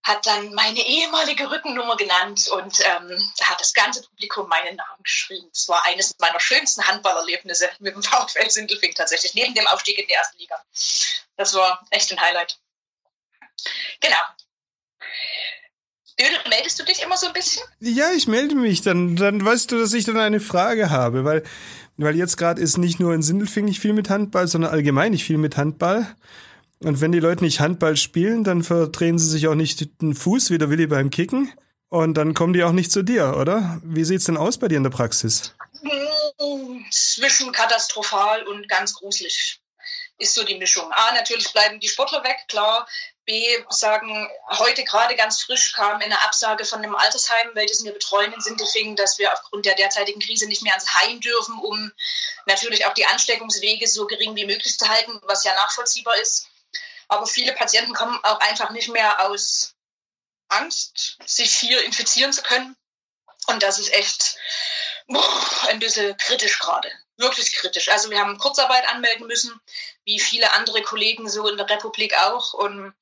hat 0.04 0.26
dann 0.26 0.54
meine 0.54 0.80
ehemalige 0.80 1.50
Rückennummer 1.50 1.96
genannt 1.96 2.48
und 2.48 2.80
ähm, 2.80 3.32
da 3.38 3.46
hat 3.46 3.62
das 3.62 3.74
ganze 3.74 4.02
Publikum 4.02 4.48
meinen 4.48 4.76
Namen 4.76 5.04
geschrieben. 5.04 5.48
Das 5.54 5.68
war 5.68 5.86
eines 5.86 6.16
meiner 6.20 6.40
schönsten 6.40 6.86
Handballerlebnisse 6.88 7.70
mit 7.80 7.96
dem 7.96 8.04
VfL 8.04 8.50
Sindelfing 8.50 8.94
tatsächlich, 8.96 9.34
neben 9.36 9.54
dem 9.54 9.68
Aufstieg 9.68 9.98
in 10.00 10.08
die 10.08 10.14
erste 10.14 10.38
Liga. 10.38 10.56
Das 11.38 11.54
war 11.54 11.86
echt 11.92 12.12
ein 12.12 12.20
Highlight. 12.20 12.60
Genau. 14.00 14.18
Dödel, 16.20 16.38
meldest 16.50 16.80
du 16.80 16.84
dich 16.84 17.02
immer 17.02 17.18
so 17.18 17.28
ein 17.28 17.34
bisschen? 17.34 17.64
Ja, 17.80 18.12
ich 18.12 18.28
melde 18.28 18.56
mich. 18.56 18.82
Dann, 18.82 19.16
dann 19.16 19.44
weißt 19.44 19.72
du, 19.72 19.80
dass 19.80 19.94
ich 19.94 20.06
dann 20.06 20.18
eine 20.18 20.40
Frage 20.40 20.90
habe, 20.90 21.26
weil, 21.26 21.44
weil 21.98 22.16
jetzt 22.16 22.38
gerade 22.38 22.62
ist 22.62 22.78
nicht 22.78 23.00
nur 23.00 23.14
in 23.14 23.22
Sindelfing 23.22 23.66
nicht 23.66 23.80
viel 23.80 23.94
mit 23.94 24.10
Handball, 24.10 24.48
sondern 24.48 24.72
allgemein 24.72 25.12
nicht 25.12 25.24
viel 25.24 25.38
mit 25.38 25.58
Handball. 25.58 26.16
Und 26.84 27.00
wenn 27.00 27.12
die 27.12 27.20
Leute 27.20 27.44
nicht 27.44 27.60
Handball 27.60 27.96
spielen, 27.96 28.44
dann 28.44 28.64
verdrehen 28.64 29.20
sie 29.20 29.30
sich 29.30 29.48
auch 29.48 29.56
nicht 29.56 30.02
den 30.02 30.16
Fuß 30.16 30.50
wie 30.50 30.58
der 30.58 30.70
Willi 30.70 30.88
beim 30.88 31.12
Kicken. 31.12 31.54
Und 31.90 32.16
dann 32.16 32.34
kommen 32.34 32.54
die 32.54 32.64
auch 32.64 32.72
nicht 32.72 32.92
zu 32.92 33.04
dir, 33.04 33.36
oder? 33.38 33.80
Wie 33.84 34.04
sieht's 34.04 34.26
denn 34.26 34.38
aus 34.38 34.58
bei 34.58 34.68
dir 34.68 34.78
in 34.78 34.84
der 34.84 34.90
Praxis? 34.92 35.54
Zwischen 36.90 37.52
katastrophal 37.52 38.48
und 38.48 38.68
ganz 38.68 38.94
gruselig 38.94 39.62
ist 40.18 40.36
so 40.36 40.44
die 40.44 40.56
Mischung. 40.56 40.92
A, 40.92 41.12
natürlich 41.14 41.52
bleiben 41.52 41.80
die 41.80 41.90
Sportler 41.90 42.24
weg, 42.24 42.38
klar. 42.48 42.88
B, 43.26 43.44
sagen, 43.70 44.28
heute 44.50 44.84
gerade 44.84 45.16
ganz 45.16 45.44
frisch 45.44 45.74
kam 45.74 46.02
eine 46.02 46.22
Absage 46.24 46.66
von 46.66 46.80
einem 46.80 46.96
Altersheim, 46.96 47.50
welches 47.54 47.84
wir 47.84 47.92
betreuen 47.92 48.34
in 48.34 48.42
Sindelfingen, 48.42 48.96
dass 48.96 49.20
wir 49.20 49.32
aufgrund 49.34 49.66
der 49.66 49.76
derzeitigen 49.76 50.20
Krise 50.20 50.48
nicht 50.48 50.64
mehr 50.64 50.74
ans 50.74 50.94
Heim 50.96 51.20
dürfen, 51.20 51.60
um 51.60 51.92
natürlich 52.46 52.86
auch 52.86 52.94
die 52.94 53.06
Ansteckungswege 53.06 53.88
so 53.88 54.08
gering 54.08 54.36
wie 54.36 54.46
möglich 54.46 54.78
zu 54.78 54.88
halten, 54.88 55.20
was 55.24 55.44
ja 55.44 55.54
nachvollziehbar 55.54 56.20
ist. 56.22 56.48
Aber 57.12 57.28
viele 57.28 57.52
Patienten 57.52 57.94
kommen 57.94 58.18
auch 58.24 58.40
einfach 58.40 58.70
nicht 58.70 58.88
mehr 58.88 59.28
aus 59.28 59.76
Angst, 60.48 61.18
sich 61.26 61.54
hier 61.54 61.84
infizieren 61.84 62.32
zu 62.32 62.42
können. 62.42 62.78
Und 63.48 63.62
das 63.64 63.80
ist 63.80 63.94
echt 63.94 64.38
ein 65.68 65.80
bisschen 65.80 66.16
kritisch 66.16 66.58
gerade. 66.60 66.90
Wirklich 67.18 67.52
kritisch. 67.52 67.90
Also 67.90 68.10
wir 68.12 68.20
haben 68.20 68.38
Kurzarbeit 68.38 68.88
anmelden 68.88 69.28
müssen, 69.28 69.60
wie 70.06 70.22
viele 70.22 70.54
andere 70.54 70.84
Kollegen 70.84 71.30
so 71.30 71.50
in 71.50 71.58
der 71.58 71.70
Republik 71.70 72.18
auch. 72.18 72.54
Und 72.54 72.94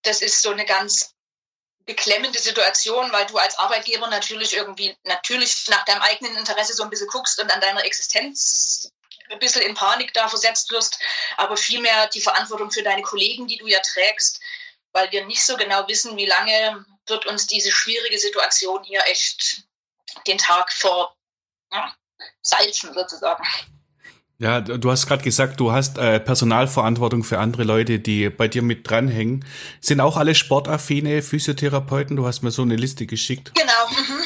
das 0.00 0.22
ist 0.22 0.40
so 0.40 0.50
eine 0.50 0.64
ganz 0.64 1.14
beklemmende 1.84 2.38
Situation, 2.38 3.12
weil 3.12 3.26
du 3.26 3.36
als 3.36 3.58
Arbeitgeber 3.58 4.06
natürlich 4.06 4.54
irgendwie 4.54 4.96
natürlich 5.04 5.68
nach 5.68 5.84
deinem 5.84 6.00
eigenen 6.00 6.34
Interesse 6.38 6.72
so 6.72 6.82
ein 6.82 6.88
bisschen 6.88 7.08
guckst 7.08 7.38
und 7.42 7.52
an 7.52 7.60
deiner 7.60 7.84
Existenz 7.84 8.90
ein 9.30 9.38
bisschen 9.38 9.62
in 9.62 9.74
Panik 9.74 10.12
da 10.12 10.28
versetzt 10.28 10.70
wirst, 10.70 10.98
aber 11.36 11.56
vielmehr 11.56 12.08
die 12.08 12.20
Verantwortung 12.20 12.70
für 12.70 12.82
deine 12.82 13.02
Kollegen, 13.02 13.46
die 13.46 13.56
du 13.56 13.66
ja 13.66 13.80
trägst, 13.80 14.40
weil 14.92 15.10
wir 15.12 15.24
nicht 15.26 15.44
so 15.44 15.56
genau 15.56 15.86
wissen, 15.88 16.16
wie 16.16 16.26
lange 16.26 16.84
wird 17.06 17.26
uns 17.26 17.46
diese 17.46 17.70
schwierige 17.70 18.18
Situation 18.18 18.82
hier 18.84 19.02
echt 19.06 19.64
den 20.26 20.38
Tag 20.38 20.72
vor 20.72 21.16
ja, 21.72 21.94
salzen 22.42 22.94
sozusagen. 22.94 23.44
Ja, 24.38 24.60
du 24.60 24.90
hast 24.90 25.06
gerade 25.06 25.22
gesagt, 25.22 25.60
du 25.60 25.70
hast 25.70 25.96
äh, 25.96 26.18
Personalverantwortung 26.18 27.22
für 27.22 27.38
andere 27.38 27.62
Leute, 27.62 28.00
die 28.00 28.30
bei 28.30 28.48
dir 28.48 28.62
mit 28.62 28.88
dranhängen. 28.88 29.44
Sind 29.80 30.00
auch 30.00 30.16
alle 30.16 30.34
sportaffine 30.34 31.22
Physiotherapeuten? 31.22 32.16
Du 32.16 32.26
hast 32.26 32.42
mir 32.42 32.50
so 32.50 32.62
eine 32.62 32.74
Liste 32.74 33.06
geschickt. 33.06 33.52
Genau. 33.54 33.88
Mhm. 33.90 34.23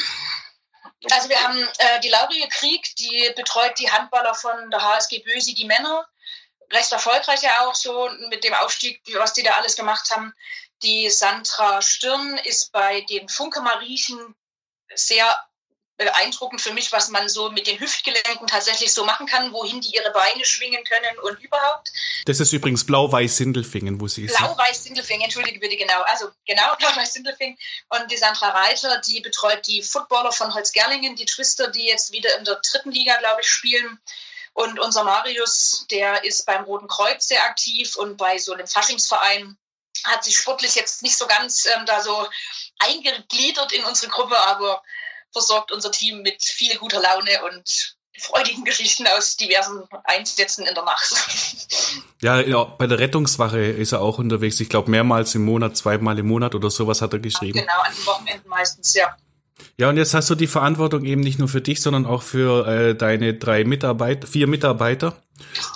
Haben 1.49 1.67
äh, 1.79 1.99
die 2.01 2.09
Laurie 2.09 2.47
Krieg, 2.49 2.95
die 2.97 3.33
betreut 3.35 3.79
die 3.79 3.89
Handballer 3.89 4.35
von 4.35 4.69
der 4.69 4.81
HSG 4.81 5.19
Bösi, 5.19 5.55
die 5.55 5.65
Männer. 5.65 6.07
Recht 6.71 6.91
erfolgreich 6.91 7.41
ja 7.41 7.65
auch 7.65 7.73
so 7.73 8.07
mit 8.29 8.43
dem 8.43 8.53
Aufstieg, 8.53 9.01
was 9.15 9.33
die 9.33 9.41
da 9.41 9.53
alles 9.53 9.75
gemacht 9.75 10.11
haben. 10.11 10.33
Die 10.83 11.09
Sandra 11.09 11.81
Stirn 11.81 12.37
ist 12.37 12.71
bei 12.71 13.01
den 13.01 13.27
Funke 13.27 13.61
Mariechen 13.61 14.35
sehr 14.93 15.48
beeindruckend 15.99 16.61
für 16.61 16.73
mich, 16.73 16.91
was 16.93 17.09
man 17.09 17.27
so 17.27 17.51
mit 17.51 17.67
den 17.67 17.79
Hüftgelenken 17.79 18.47
tatsächlich 18.47 18.93
so 18.93 19.03
machen 19.03 19.27
kann, 19.27 19.51
wohin 19.51 19.81
die 19.81 19.93
ihre 19.93 20.11
Beine 20.11 20.45
schwingen 20.45 20.83
können 20.85 21.19
und 21.23 21.39
überhaupt. 21.43 21.91
Das 22.25 22.39
ist 22.39 22.53
übrigens 22.53 22.85
Blau-Weiß-Sindelfingen, 22.85 23.99
wo 23.99 24.07
sie 24.07 24.23
ist. 24.23 24.37
Blau-Weiß-Sindelfingen, 24.37 25.25
entschuldige 25.25 25.59
bitte, 25.59 25.75
genau. 25.75 26.01
Also 26.05 26.31
genau, 26.45 26.73
Blau-Weiß-Sindelfingen. 26.79 27.57
Und 27.89 28.09
die 28.09 28.17
Sandra 28.17 28.49
Reiter, 28.49 29.01
die 29.01 29.19
betreut 29.19 29.67
die 29.67 29.83
Footballer 29.83 30.31
von 30.31 30.53
Holzgerlingen, 30.53 31.17
die 31.17 31.25
Twister, 31.25 31.67
die 31.67 31.85
jetzt 31.85 32.13
wieder 32.13 32.35
in 32.37 32.45
der 32.45 32.55
dritten 32.55 32.91
Liga, 32.91 33.17
glaube 33.17 33.41
ich, 33.41 33.49
spielen. 33.49 33.99
Und 34.53 34.79
unser 34.79 35.03
Marius, 35.03 35.85
der 35.91 36.23
ist 36.23 36.45
beim 36.45 36.63
Roten 36.63 36.87
Kreuz 36.87 37.27
sehr 37.27 37.43
aktiv 37.43 37.97
und 37.97 38.15
bei 38.15 38.37
so 38.37 38.53
einem 38.53 38.67
Faschingsverein 38.67 39.57
hat 40.05 40.23
sich 40.23 40.37
sportlich 40.37 40.75
jetzt 40.75 41.03
nicht 41.03 41.17
so 41.17 41.27
ganz 41.27 41.65
ähm, 41.65 41.85
da 41.85 42.01
so 42.01 42.27
eingegliedert 42.79 43.73
in 43.73 43.83
unsere 43.83 44.09
Gruppe, 44.09 44.37
aber 44.37 44.81
versorgt 45.31 45.71
unser 45.71 45.91
Team 45.91 46.21
mit 46.21 46.43
viel 46.43 46.75
guter 46.77 47.01
Laune 47.01 47.43
und 47.43 47.95
freudigen 48.19 48.65
Geschichten 48.65 49.07
aus 49.07 49.37
diversen 49.37 49.83
Einsätzen 50.03 50.65
in 50.65 50.75
der 50.75 50.83
Nacht. 50.83 51.13
Ja, 52.21 52.41
ja, 52.41 52.63
bei 52.63 52.85
der 52.85 52.99
Rettungswache 52.99 53.59
ist 53.59 53.93
er 53.93 54.01
auch 54.01 54.17
unterwegs. 54.17 54.59
Ich 54.59 54.67
glaube, 54.67 54.91
mehrmals 54.91 55.35
im 55.35 55.45
Monat, 55.45 55.77
zweimal 55.77 56.19
im 56.19 56.27
Monat 56.27 56.53
oder 56.53 56.69
sowas 56.69 57.01
hat 57.01 57.13
er 57.13 57.19
geschrieben. 57.19 57.59
Genau, 57.59 57.79
an 57.79 57.93
den 57.95 58.05
Wochenenden 58.05 58.49
meistens, 58.49 58.93
ja. 58.93 59.15
Ja, 59.77 59.89
und 59.89 59.97
jetzt 59.97 60.13
hast 60.13 60.29
du 60.29 60.35
die 60.35 60.47
Verantwortung 60.47 61.05
eben 61.05 61.21
nicht 61.21 61.39
nur 61.39 61.47
für 61.47 61.61
dich, 61.61 61.81
sondern 61.81 62.05
auch 62.05 62.21
für 62.21 62.67
äh, 62.67 62.95
deine 62.95 63.35
drei 63.35 63.63
Mitarbeiter, 63.63 64.27
vier 64.27 64.47
Mitarbeiter. 64.47 65.21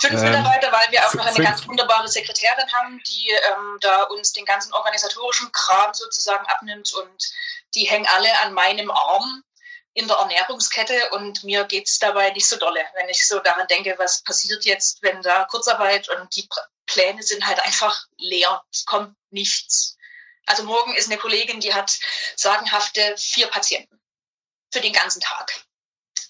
Fünf 0.00 0.22
ähm, 0.22 0.30
Mitarbeiter, 0.30 0.72
weil 0.72 0.90
wir 0.90 1.06
auch 1.06 1.14
noch 1.14 1.26
eine 1.26 1.44
ganz 1.44 1.66
wunderbare 1.66 2.08
Sekretärin 2.08 2.72
haben, 2.72 3.00
die 3.06 3.30
ähm, 3.30 3.78
da 3.80 4.02
uns 4.04 4.32
den 4.32 4.44
ganzen 4.44 4.72
organisatorischen 4.74 5.50
Kram 5.52 5.94
sozusagen 5.94 6.46
abnimmt 6.46 6.92
und 6.94 7.32
die 7.74 7.84
hängen 7.84 8.06
alle 8.14 8.28
an 8.42 8.52
meinem 8.52 8.90
Arm 8.90 9.42
in 9.94 10.08
der 10.08 10.16
Ernährungskette 10.16 11.10
und 11.12 11.44
mir 11.44 11.64
geht 11.64 11.88
es 11.88 11.98
dabei 11.98 12.30
nicht 12.30 12.48
so 12.48 12.56
dolle, 12.56 12.80
wenn 12.94 13.08
ich 13.08 13.26
so 13.26 13.38
daran 13.38 13.66
denke, 13.68 13.94
was 13.96 14.22
passiert 14.22 14.64
jetzt, 14.64 15.02
wenn 15.02 15.22
da 15.22 15.44
Kurzarbeit 15.44 16.08
und 16.08 16.34
die 16.34 16.48
Pläne 16.86 17.22
sind 17.22 17.46
halt 17.46 17.64
einfach 17.64 18.06
leer. 18.18 18.62
Es 18.72 18.84
kommt 18.84 19.16
nichts. 19.30 19.96
Also 20.46 20.64
morgen 20.64 20.94
ist 20.94 21.10
eine 21.10 21.18
Kollegin, 21.18 21.60
die 21.60 21.72
hat 21.72 21.98
sagenhafte 22.36 23.14
vier 23.16 23.46
Patienten 23.46 23.98
für 24.72 24.80
den 24.80 24.92
ganzen 24.92 25.20
Tag. 25.20 25.64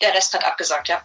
Der 0.01 0.15
Rest 0.15 0.35
hat 0.35 0.45
abgesagt, 0.45 0.89
ja. 0.89 1.05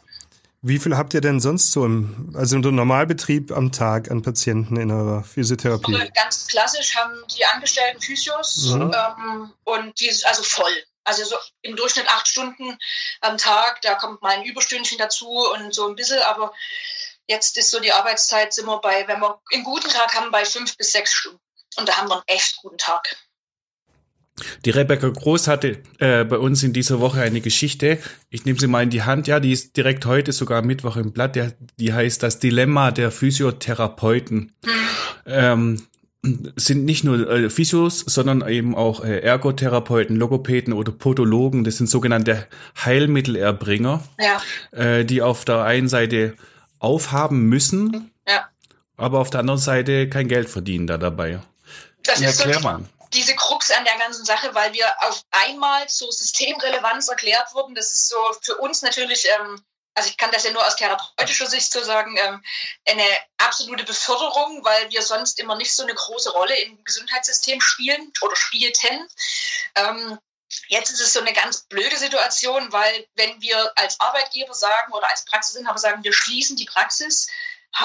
Wie 0.61 0.77
viel 0.77 0.97
habt 0.97 1.13
ihr 1.13 1.21
denn 1.21 1.39
sonst 1.39 1.71
so 1.71 1.85
im, 1.85 2.33
also 2.35 2.57
im 2.57 2.75
Normalbetrieb 2.75 3.51
am 3.53 3.71
Tag 3.71 4.11
an 4.11 4.21
Patienten 4.21 4.75
in 4.75 4.91
eurer 4.91 5.23
Physiotherapie? 5.23 5.95
Also 5.95 6.11
ganz 6.13 6.47
klassisch 6.47 6.97
haben 6.97 7.13
die 7.37 7.45
Angestellten 7.45 8.01
Physios 8.01 8.73
mhm. 8.73 8.93
ähm, 8.93 9.53
und 9.63 9.97
die 10.01 10.09
ist 10.09 10.27
also 10.27 10.43
voll. 10.43 10.73
Also 11.03 11.23
so 11.23 11.35
im 11.61 11.75
Durchschnitt 11.75 12.07
acht 12.07 12.27
Stunden 12.27 12.77
am 13.21 13.37
Tag, 13.37 13.81
da 13.81 13.95
kommt 13.95 14.21
mal 14.21 14.35
ein 14.35 14.45
Überstündchen 14.45 14.97
dazu 14.97 15.29
und 15.29 15.73
so 15.73 15.87
ein 15.87 15.95
bisschen, 15.95 16.19
aber 16.19 16.53
jetzt 17.27 17.57
ist 17.57 17.71
so 17.71 17.79
die 17.79 17.93
Arbeitszeit, 17.93 18.53
sind 18.53 18.65
wir 18.65 18.79
bei, 18.79 19.07
wenn 19.07 19.19
wir 19.19 19.41
einen 19.53 19.63
guten 19.63 19.89
Tag 19.89 20.13
haben, 20.15 20.31
bei 20.31 20.45
fünf 20.45 20.75
bis 20.77 20.91
sechs 20.91 21.13
Stunden. 21.13 21.39
Und 21.77 21.87
da 21.87 21.97
haben 21.97 22.09
wir 22.09 22.15
einen 22.15 22.23
echt 22.27 22.57
guten 22.57 22.77
Tag. 22.77 23.15
Die 24.65 24.69
Rebecca 24.69 25.07
Groß 25.07 25.47
hatte 25.47 25.83
äh, 25.99 26.23
bei 26.23 26.37
uns 26.37 26.63
in 26.63 26.73
dieser 26.73 26.99
Woche 26.99 27.21
eine 27.21 27.41
Geschichte. 27.41 27.99
Ich 28.29 28.45
nehme 28.45 28.59
sie 28.59 28.67
mal 28.67 28.83
in 28.83 28.89
die 28.89 29.03
Hand. 29.03 29.27
Ja, 29.27 29.39
die 29.39 29.51
ist 29.51 29.75
direkt 29.77 30.05
heute 30.05 30.31
sogar 30.31 30.61
Mittwoch 30.61 30.95
im 30.95 31.11
Blatt. 31.11 31.35
Der, 31.35 31.53
die 31.77 31.93
heißt 31.93 32.23
das 32.23 32.39
Dilemma 32.39 32.91
der 32.91 33.11
Physiotherapeuten. 33.11 34.55
Mhm. 34.63 34.89
Ähm, 35.25 35.87
sind 36.21 36.85
nicht 36.85 37.03
nur 37.03 37.29
äh, 37.29 37.49
Physios, 37.49 37.99
sondern 37.99 38.47
eben 38.47 38.75
auch 38.75 39.03
äh, 39.03 39.19
Ergotherapeuten, 39.19 40.15
Logopäden 40.15 40.73
oder 40.73 40.91
Podologen. 40.91 41.63
Das 41.63 41.77
sind 41.77 41.89
sogenannte 41.89 42.47
Heilmittelerbringer, 42.83 44.03
ja. 44.19 44.41
äh, 44.71 45.05
die 45.05 45.21
auf 45.21 45.45
der 45.45 45.63
einen 45.63 45.87
Seite 45.87 46.35
aufhaben 46.79 47.43
müssen, 47.43 48.11
ja. 48.27 48.47
aber 48.97 49.19
auf 49.19 49.29
der 49.29 49.41
anderen 49.41 49.59
Seite 49.59 50.09
kein 50.09 50.27
Geld 50.27 50.49
verdienen 50.49 50.87
da 50.87 50.97
dabei. 50.97 51.41
Das 52.03 52.19
ja, 52.19 52.29
ist 52.29 52.39
so 52.39 52.59
mal 52.61 52.83
diese 53.13 53.35
Krux 53.35 53.71
an 53.71 53.83
der 53.85 53.97
ganzen 53.97 54.25
Sache, 54.25 54.53
weil 54.53 54.73
wir 54.73 54.85
auf 55.07 55.23
einmal 55.31 55.87
zur 55.87 56.11
Systemrelevanz 56.11 57.07
erklärt 57.07 57.53
wurden. 57.53 57.75
Das 57.75 57.91
ist 57.91 58.09
so 58.09 58.17
für 58.41 58.57
uns 58.57 58.81
natürlich, 58.81 59.25
ähm, 59.39 59.61
also 59.95 60.09
ich 60.09 60.17
kann 60.17 60.31
das 60.31 60.43
ja 60.43 60.51
nur 60.51 60.65
aus 60.65 60.75
therapeutischer 60.75 61.47
Sicht 61.47 61.71
so 61.71 61.83
sagen, 61.83 62.15
ähm, 62.17 62.43
eine 62.87 63.05
absolute 63.37 63.83
Beförderung, 63.83 64.63
weil 64.63 64.89
wir 64.91 65.01
sonst 65.01 65.39
immer 65.39 65.55
nicht 65.55 65.73
so 65.73 65.83
eine 65.83 65.93
große 65.93 66.31
Rolle 66.31 66.57
im 66.61 66.83
Gesundheitssystem 66.83 67.59
spielen 67.61 68.11
oder 68.21 68.35
spielten. 68.35 69.07
Ähm, 69.75 70.19
Jetzt 70.67 70.89
ist 70.89 70.99
es 70.99 71.13
so 71.13 71.19
eine 71.19 71.33
ganz 71.33 71.61
blöde 71.67 71.95
Situation, 71.97 72.71
weil 72.71 73.07
wenn 73.13 73.39
wir 73.39 73.71
als 73.75 73.99
Arbeitgeber 73.99 74.55
sagen 74.55 74.93
oder 74.93 75.07
als 75.07 75.25
Praxisinhaber 75.25 75.77
sagen, 75.77 76.03
wir 76.03 76.13
schließen 76.13 76.57
die 76.57 76.65
Praxis, 76.65 77.27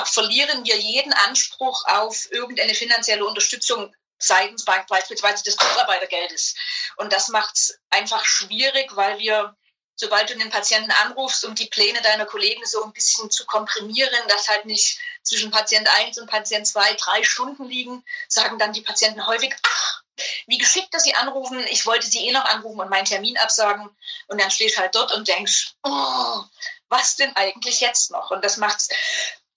verlieren 0.06 0.64
wir 0.64 0.78
jeden 0.78 1.12
Anspruch 1.12 1.84
auf 1.86 2.30
irgendeine 2.32 2.74
finanzielle 2.74 3.26
Unterstützung 3.26 3.94
seitens 4.18 4.64
beispielsweise 4.64 5.44
des 5.44 5.56
Kurzarbeitergeldes. 5.56 6.54
Und 6.96 7.12
das 7.12 7.28
macht 7.28 7.54
es 7.56 7.78
einfach 7.90 8.24
schwierig, 8.24 8.96
weil 8.96 9.18
wir, 9.18 9.56
sobald 9.96 10.30
du 10.30 10.36
den 10.36 10.50
Patienten 10.50 10.90
anrufst, 10.90 11.44
um 11.44 11.54
die 11.54 11.66
Pläne 11.66 12.00
deiner 12.02 12.26
Kollegen 12.26 12.64
so 12.66 12.84
ein 12.84 12.92
bisschen 12.92 13.30
zu 13.30 13.46
komprimieren, 13.46 14.28
dass 14.28 14.48
halt 14.48 14.64
nicht 14.64 14.98
zwischen 15.22 15.50
Patient 15.50 15.88
1 15.88 16.18
und 16.18 16.30
Patient 16.30 16.66
2 16.66 16.94
drei 16.94 17.22
Stunden 17.22 17.64
liegen, 17.64 18.04
sagen 18.28 18.58
dann 18.58 18.72
die 18.72 18.82
Patienten 18.82 19.26
häufig, 19.26 19.54
ach, 19.62 20.02
wie 20.46 20.58
geschickt, 20.58 20.92
dass 20.92 21.04
sie 21.04 21.14
anrufen, 21.14 21.58
ich 21.70 21.86
wollte 21.86 22.06
sie 22.06 22.26
eh 22.26 22.32
noch 22.32 22.44
anrufen 22.44 22.80
und 22.80 22.90
meinen 22.90 23.04
Termin 23.04 23.36
absagen. 23.38 23.88
Und 24.28 24.40
dann 24.40 24.50
stehst 24.50 24.76
du 24.76 24.80
halt 24.80 24.94
dort 24.94 25.12
und 25.12 25.28
denkst, 25.28 25.74
oh, 25.82 26.42
was 26.88 27.16
denn 27.16 27.34
eigentlich 27.36 27.80
jetzt 27.80 28.10
noch? 28.10 28.30
Und 28.30 28.44
das 28.44 28.56
macht 28.56 28.78
es 28.78 28.88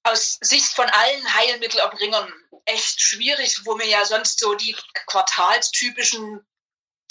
aus 0.04 0.38
Sicht 0.42 0.74
von 0.74 0.90
allen 0.90 1.34
Heilmittelerbringern 1.34 2.32
echt 2.66 3.02
schwierig, 3.02 3.66
wo 3.66 3.78
wir 3.78 3.88
ja 3.88 4.06
sonst 4.06 4.40
so 4.40 4.56
die 4.56 4.76
quartalstypischen 5.08 6.46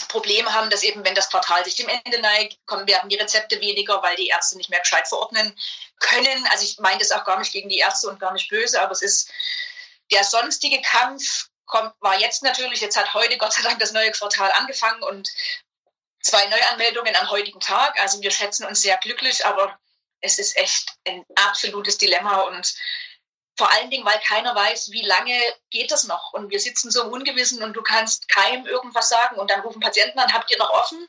Probleme 0.08 0.52
haben, 0.52 0.70
dass 0.70 0.82
eben, 0.82 1.04
wenn 1.04 1.14
das 1.14 1.30
Quartal 1.30 1.64
sich 1.64 1.76
dem 1.76 1.88
Ende 1.88 2.20
neigt, 2.20 2.58
kommen 2.66 2.86
werden 2.86 3.08
die 3.08 3.16
Rezepte 3.16 3.60
weniger, 3.60 4.02
weil 4.02 4.16
die 4.16 4.28
Ärzte 4.28 4.56
nicht 4.56 4.70
mehr 4.70 4.80
gescheit 4.80 5.08
verordnen 5.08 5.58
können. 5.98 6.46
Also 6.50 6.64
ich 6.64 6.78
meine 6.78 6.98
das 6.98 7.12
auch 7.12 7.24
gar 7.24 7.38
nicht 7.38 7.52
gegen 7.52 7.68
die 7.68 7.78
Ärzte 7.78 8.08
und 8.08 8.20
gar 8.20 8.32
nicht 8.32 8.48
böse, 8.50 8.80
aber 8.80 8.92
es 8.92 9.02
ist 9.02 9.30
der 10.12 10.24
sonstige 10.24 10.80
Kampf 10.82 11.48
kommt, 11.64 11.92
war 12.00 12.18
jetzt 12.18 12.42
natürlich, 12.42 12.80
jetzt 12.80 12.96
hat 12.96 13.14
heute 13.14 13.38
Gott 13.38 13.52
sei 13.52 13.62
Dank 13.62 13.80
das 13.80 13.92
neue 13.92 14.12
Quartal 14.12 14.52
angefangen 14.52 15.02
und 15.02 15.30
zwei 16.20 16.46
Neuanmeldungen 16.46 17.16
am 17.16 17.30
heutigen 17.30 17.60
Tag. 17.60 18.00
Also 18.00 18.20
wir 18.20 18.30
schätzen 18.30 18.66
uns 18.66 18.82
sehr 18.82 18.96
glücklich, 18.98 19.44
aber 19.46 19.78
es 20.20 20.38
ist 20.38 20.56
echt 20.56 20.94
ein 21.06 21.24
absolutes 21.34 21.98
Dilemma 21.98 22.42
und 22.42 22.74
vor 23.56 23.72
allen 23.72 23.90
Dingen, 23.90 24.04
weil 24.04 24.20
keiner 24.20 24.54
weiß, 24.54 24.90
wie 24.92 25.04
lange 25.04 25.38
geht 25.70 25.90
das 25.90 26.04
noch. 26.04 26.32
Und 26.32 26.50
wir 26.50 26.60
sitzen 26.60 26.90
so 26.90 27.02
im 27.04 27.12
Ungewissen 27.12 27.62
und 27.62 27.75
du 27.75 27.82
kannst 27.82 28.28
keinem 28.28 28.66
irgendwas 28.66 29.08
sagen. 29.08 29.36
Und 29.36 29.50
dann 29.50 29.60
rufen 29.60 29.80
Patienten 29.80 30.18
an, 30.18 30.32
habt 30.32 30.50
ihr 30.50 30.58
noch 30.58 30.70
offen? 30.70 31.06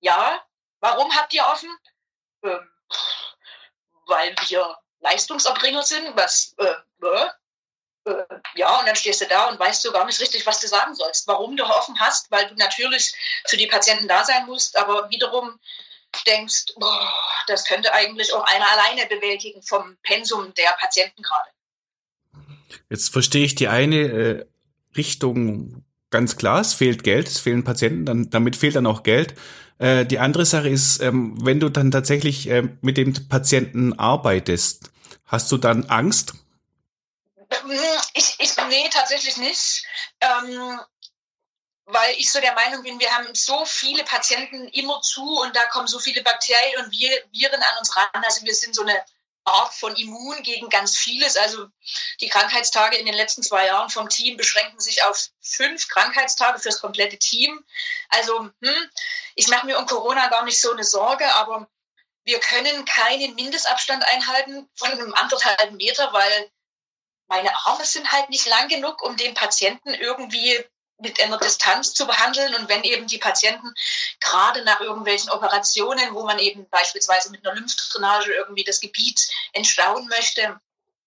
Ja. 0.00 0.44
Warum 0.80 1.14
habt 1.16 1.32
ihr 1.34 1.44
offen? 1.44 1.70
Ähm, 2.44 2.70
weil 4.06 4.34
wir 4.46 4.78
Leistungserbringer 5.00 5.82
sind. 5.82 6.16
Was? 6.16 6.54
Äh, 6.58 6.74
äh, 8.04 8.24
ja, 8.54 8.78
und 8.78 8.86
dann 8.86 8.96
stehst 8.96 9.20
du 9.20 9.26
da 9.26 9.48
und 9.48 9.58
weißt 9.58 9.84
du 9.84 9.92
gar 9.92 10.04
nicht 10.04 10.20
richtig, 10.20 10.46
was 10.46 10.60
du 10.60 10.68
sagen 10.68 10.94
sollst. 10.94 11.26
Warum 11.26 11.56
du 11.56 11.64
offen 11.64 11.98
hast, 12.00 12.30
weil 12.30 12.48
du 12.48 12.54
natürlich 12.54 13.14
für 13.46 13.56
die 13.56 13.66
Patienten 13.66 14.08
da 14.08 14.24
sein 14.24 14.46
musst, 14.46 14.76
aber 14.76 15.10
wiederum 15.10 15.58
denkst, 16.26 16.66
boah, 16.76 17.12
das 17.46 17.64
könnte 17.64 17.92
eigentlich 17.92 18.32
auch 18.32 18.44
einer 18.44 18.70
alleine 18.70 19.06
bewältigen 19.06 19.62
vom 19.62 19.96
Pensum 20.02 20.54
der 20.54 20.70
Patienten 20.72 21.22
gerade. 21.22 21.50
Jetzt 22.90 23.12
verstehe 23.12 23.44
ich 23.44 23.54
die 23.54 23.68
eine 23.68 23.96
äh, 23.96 24.44
Richtung 24.96 25.84
ganz 26.10 26.36
klar, 26.36 26.60
es 26.60 26.74
fehlt 26.74 27.04
Geld, 27.04 27.28
es 27.28 27.38
fehlen 27.38 27.64
Patienten, 27.64 28.06
dann, 28.06 28.30
damit 28.30 28.56
fehlt 28.56 28.76
dann 28.76 28.86
auch 28.86 29.02
Geld. 29.02 29.34
Äh, 29.78 30.06
die 30.06 30.18
andere 30.18 30.46
Sache 30.46 30.68
ist, 30.68 31.00
ähm, 31.02 31.36
wenn 31.44 31.60
du 31.60 31.68
dann 31.68 31.90
tatsächlich 31.90 32.48
äh, 32.48 32.68
mit 32.80 32.96
dem 32.96 33.28
Patienten 33.28 33.98
arbeitest, 33.98 34.90
hast 35.26 35.52
du 35.52 35.58
dann 35.58 35.84
Angst? 35.86 36.34
Ich, 38.14 38.36
ich 38.38 38.56
nee, 38.68 38.88
tatsächlich 38.90 39.36
nicht. 39.36 39.84
Ähm, 40.20 40.80
weil 41.90 42.14
ich 42.18 42.30
so 42.30 42.40
der 42.40 42.54
Meinung 42.54 42.82
bin, 42.82 43.00
wir 43.00 43.10
haben 43.10 43.34
so 43.34 43.64
viele 43.64 44.04
Patienten 44.04 44.68
immer 44.68 45.00
zu 45.00 45.40
und 45.40 45.56
da 45.56 45.64
kommen 45.66 45.86
so 45.86 45.98
viele 45.98 46.22
Bakterien 46.22 46.84
und 46.84 46.92
Viren 46.92 47.62
an 47.62 47.78
uns 47.78 47.96
ran. 47.96 48.22
Also 48.26 48.44
wir 48.44 48.54
sind 48.54 48.74
so 48.74 48.82
eine 48.82 48.94
Art 49.48 49.74
von 49.74 49.96
Immun 49.96 50.42
gegen 50.42 50.68
ganz 50.68 50.96
vieles. 50.96 51.36
Also 51.36 51.66
die 52.20 52.28
Krankheitstage 52.28 52.96
in 52.96 53.06
den 53.06 53.14
letzten 53.14 53.42
zwei 53.42 53.66
Jahren 53.66 53.90
vom 53.90 54.08
Team 54.08 54.36
beschränken 54.36 54.80
sich 54.80 55.02
auf 55.04 55.28
fünf 55.40 55.88
Krankheitstage 55.88 56.58
fürs 56.58 56.80
komplette 56.80 57.18
Team. 57.18 57.64
Also 58.08 58.50
hm, 58.62 58.90
ich 59.34 59.48
mache 59.48 59.66
mir 59.66 59.78
um 59.78 59.86
Corona 59.86 60.28
gar 60.28 60.44
nicht 60.44 60.60
so 60.60 60.72
eine 60.72 60.84
Sorge, 60.84 61.34
aber 61.34 61.68
wir 62.24 62.40
können 62.40 62.84
keinen 62.84 63.34
Mindestabstand 63.34 64.04
einhalten 64.04 64.68
von 64.74 64.90
einem 64.90 65.14
anderthalben 65.14 65.76
Meter, 65.76 66.12
weil 66.12 66.50
meine 67.26 67.54
Arme 67.66 67.84
sind 67.84 68.10
halt 68.12 68.30
nicht 68.30 68.46
lang 68.46 68.68
genug, 68.68 69.02
um 69.02 69.16
den 69.16 69.34
Patienten 69.34 69.94
irgendwie 69.94 70.64
mit 70.98 71.22
einer 71.22 71.38
Distanz 71.38 71.94
zu 71.94 72.06
behandeln 72.06 72.54
und 72.56 72.68
wenn 72.68 72.82
eben 72.82 73.06
die 73.06 73.18
Patienten 73.18 73.72
gerade 74.20 74.64
nach 74.64 74.80
irgendwelchen 74.80 75.30
Operationen, 75.30 76.14
wo 76.14 76.24
man 76.24 76.38
eben 76.38 76.68
beispielsweise 76.68 77.30
mit 77.30 77.46
einer 77.46 77.54
Lymphdrainage 77.54 78.32
irgendwie 78.32 78.64
das 78.64 78.80
Gebiet 78.80 79.28
entstauen 79.52 80.08
möchte, 80.08 80.60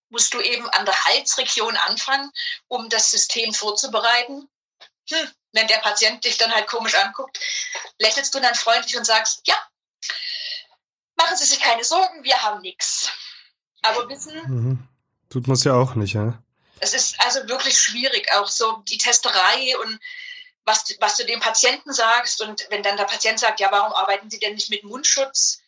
musst 0.10 0.34
du 0.34 0.42
eben 0.42 0.70
an 0.70 0.86
der 0.86 1.06
Halsregion 1.06 1.76
anfangen, 1.76 2.32
um 2.68 2.90
das 2.90 3.12
System 3.12 3.54
vorzubereiten. 3.54 4.50
Hm, 5.10 5.32
wenn 5.54 5.68
der 5.68 5.80
Patient 5.80 6.24
dich 6.24 6.38
dann 6.38 6.54
halt 6.54 6.68
komisch 6.68 6.96
anguckt, 6.96 7.40
lächelst 8.00 8.34
du 8.34 8.40
dann 8.40 8.56
freundlich 8.56 8.98
und 8.98 9.06
sagst, 9.06 9.42
ja, 9.46 9.56
machen 11.16 11.36
Sie 11.38 11.46
sich 11.46 11.60
keine 11.60 11.84
Sorgen, 11.84 12.24
wir 12.24 12.42
haben 12.42 12.62
nichts. 12.62 13.12
Aber 13.82 14.08
wissen. 14.10 14.36
Mhm. 14.48 14.88
Tut 15.30 15.48
man 15.48 15.56
es 15.56 15.64
ja 15.64 15.74
auch 15.74 15.96
nicht, 15.96 16.14
ja? 16.14 16.42
Es 16.82 16.94
ist 16.94 17.20
also 17.22 17.48
wirklich 17.48 17.80
schwierig, 17.80 18.32
auch 18.34 18.48
so 18.48 18.78
die 18.88 18.98
Testerei 18.98 19.78
und 19.78 20.00
was, 20.66 20.84
was 21.00 21.18
du 21.18 21.26
dem 21.26 21.40
Patienten 21.40 21.94
sagst. 21.94 22.42
Und 22.42 22.66
wenn 22.70 22.84
dann 22.84 22.98
der 22.98 23.06
Patient 23.06 23.40
sagt, 23.40 23.60
ja, 23.60 23.72
warum 23.72 23.94
arbeiten 23.94 24.30
Sie 24.30 24.40
denn 24.40 24.56
nicht 24.56 24.70
mit 24.70 24.84
Mundschutz? 24.84 25.60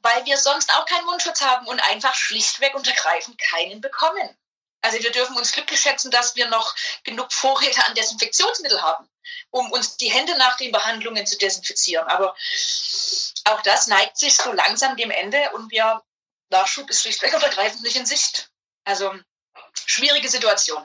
Weil 0.00 0.24
wir 0.24 0.38
sonst 0.38 0.74
auch 0.74 0.86
keinen 0.86 1.06
Mundschutz 1.06 1.40
haben 1.40 1.66
und 1.66 1.80
einfach 1.80 2.14
schlichtweg 2.14 2.74
und 2.74 2.86
ergreifend 2.86 3.38
keinen 3.38 3.80
bekommen. 3.80 4.36
Also 4.82 5.02
wir 5.02 5.12
dürfen 5.12 5.36
uns 5.36 5.52
glücklich 5.52 5.80
schätzen, 5.80 6.10
dass 6.10 6.36
wir 6.36 6.48
noch 6.48 6.74
genug 7.04 7.32
Vorräte 7.32 7.82
an 7.84 7.94
Desinfektionsmittel 7.94 8.82
haben, 8.82 9.08
um 9.50 9.70
uns 9.72 9.96
die 9.96 10.10
Hände 10.10 10.36
nach 10.36 10.58
den 10.58 10.72
Behandlungen 10.72 11.26
zu 11.26 11.38
desinfizieren. 11.38 12.06
Aber 12.08 12.36
auch 13.44 13.62
das 13.62 13.86
neigt 13.86 14.18
sich 14.18 14.36
so 14.36 14.52
langsam 14.52 14.96
dem 14.96 15.10
Ende 15.10 15.50
und 15.52 15.70
wir 15.70 16.02
Nachschub 16.50 16.90
ist 16.90 17.02
schlichtweg 17.02 17.32
und 17.34 17.42
ergreifend 17.42 17.82
nicht 17.82 17.96
in 17.96 18.06
Sicht. 18.06 18.50
Also 18.84 19.14
schwierige 19.86 20.28
Situation. 20.28 20.82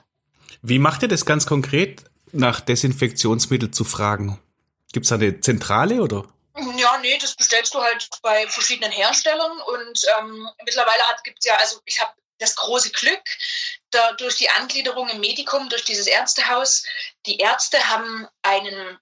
Wie 0.62 0.80
macht 0.80 1.02
ihr 1.04 1.08
das 1.08 1.26
ganz 1.26 1.46
konkret, 1.46 2.04
nach 2.32 2.62
Desinfektionsmittel 2.62 3.72
zu 3.72 3.84
fragen? 3.84 4.40
Gibt 4.92 5.06
es 5.06 5.10
da 5.10 5.16
eine 5.16 5.40
Zentrale 5.40 6.02
oder? 6.02 6.26
Ja, 6.78 6.98
nee, 6.98 7.18
das 7.20 7.36
bestellst 7.36 7.74
du 7.74 7.82
halt 7.82 8.10
bei 8.22 8.48
verschiedenen 8.48 8.92
Herstellern 8.92 9.62
und 9.62 10.06
ähm, 10.20 10.50
mittlerweile 10.66 11.04
gibt 11.24 11.40
es 11.40 11.46
ja, 11.46 11.56
also 11.56 11.80
ich 11.86 12.02
habe 12.02 12.12
das 12.40 12.56
große 12.56 12.92
Glück, 12.92 13.22
da, 13.92 14.14
durch 14.14 14.36
die 14.36 14.50
Angliederung 14.50 15.10
im 15.10 15.20
Medikum, 15.20 15.70
durch 15.70 15.84
dieses 15.84 16.08
Ärztehaus, 16.08 16.84
die 17.26 17.38
Ärzte 17.38 17.78
haben 17.90 18.28
einen 18.42 18.98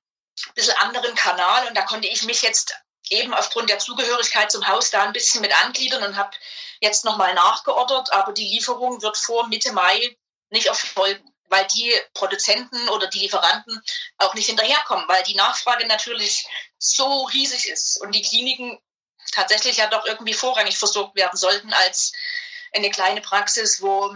bisschen 0.56 0.78
anderen 0.78 1.16
Kanal 1.16 1.68
und 1.68 1.76
da 1.76 1.84
konnte 1.84 2.08
ich 2.08 2.24
mich 2.24 2.42
jetzt 2.42 2.76
eben 3.10 3.34
aufgrund 3.34 3.70
der 3.70 3.80
Zugehörigkeit 3.80 4.52
zum 4.52 4.68
Haus 4.68 4.90
da 4.92 5.04
ein 5.04 5.14
bisschen 5.14 5.42
mit 5.42 5.54
angliedern 5.64 6.04
und 6.04 6.18
habe 6.18 6.32
jetzt 6.80 7.06
nochmal 7.06 7.34
nachgeordert, 7.34 8.12
aber 8.14 8.34
die 8.34 8.48
Lieferung 8.48 9.02
wird 9.02 9.18
vor 9.18 9.48
Mitte 9.48 9.72
Mai 9.74 10.18
nicht 10.50 10.68
erfolgen, 10.68 11.34
weil 11.50 11.66
die 11.76 11.94
Produzenten 12.14 12.90
oder 12.90 13.08
die 13.08 13.20
Lieferanten 13.20 13.82
auch 14.18 14.34
nicht 14.34 14.48
hinterherkommen, 14.48 15.08
weil 15.08 15.24
die 15.24 15.36
Nachfrage 15.36 15.88
natürlich 15.88 16.48
so 16.78 17.26
riesig 17.26 17.70
ist 17.70 18.00
und 18.02 18.14
die 18.14 18.22
Kliniken 18.22 18.80
tatsächlich 19.32 19.78
ja 19.78 19.88
doch 19.88 20.06
irgendwie 20.06 20.34
vorrangig 20.34 20.78
versorgt 20.78 21.16
werden 21.16 21.38
sollten 21.38 21.74
als 21.74 22.14
eine 22.74 22.90
kleine 22.90 23.22
Praxis, 23.22 23.82
wo 23.82 24.16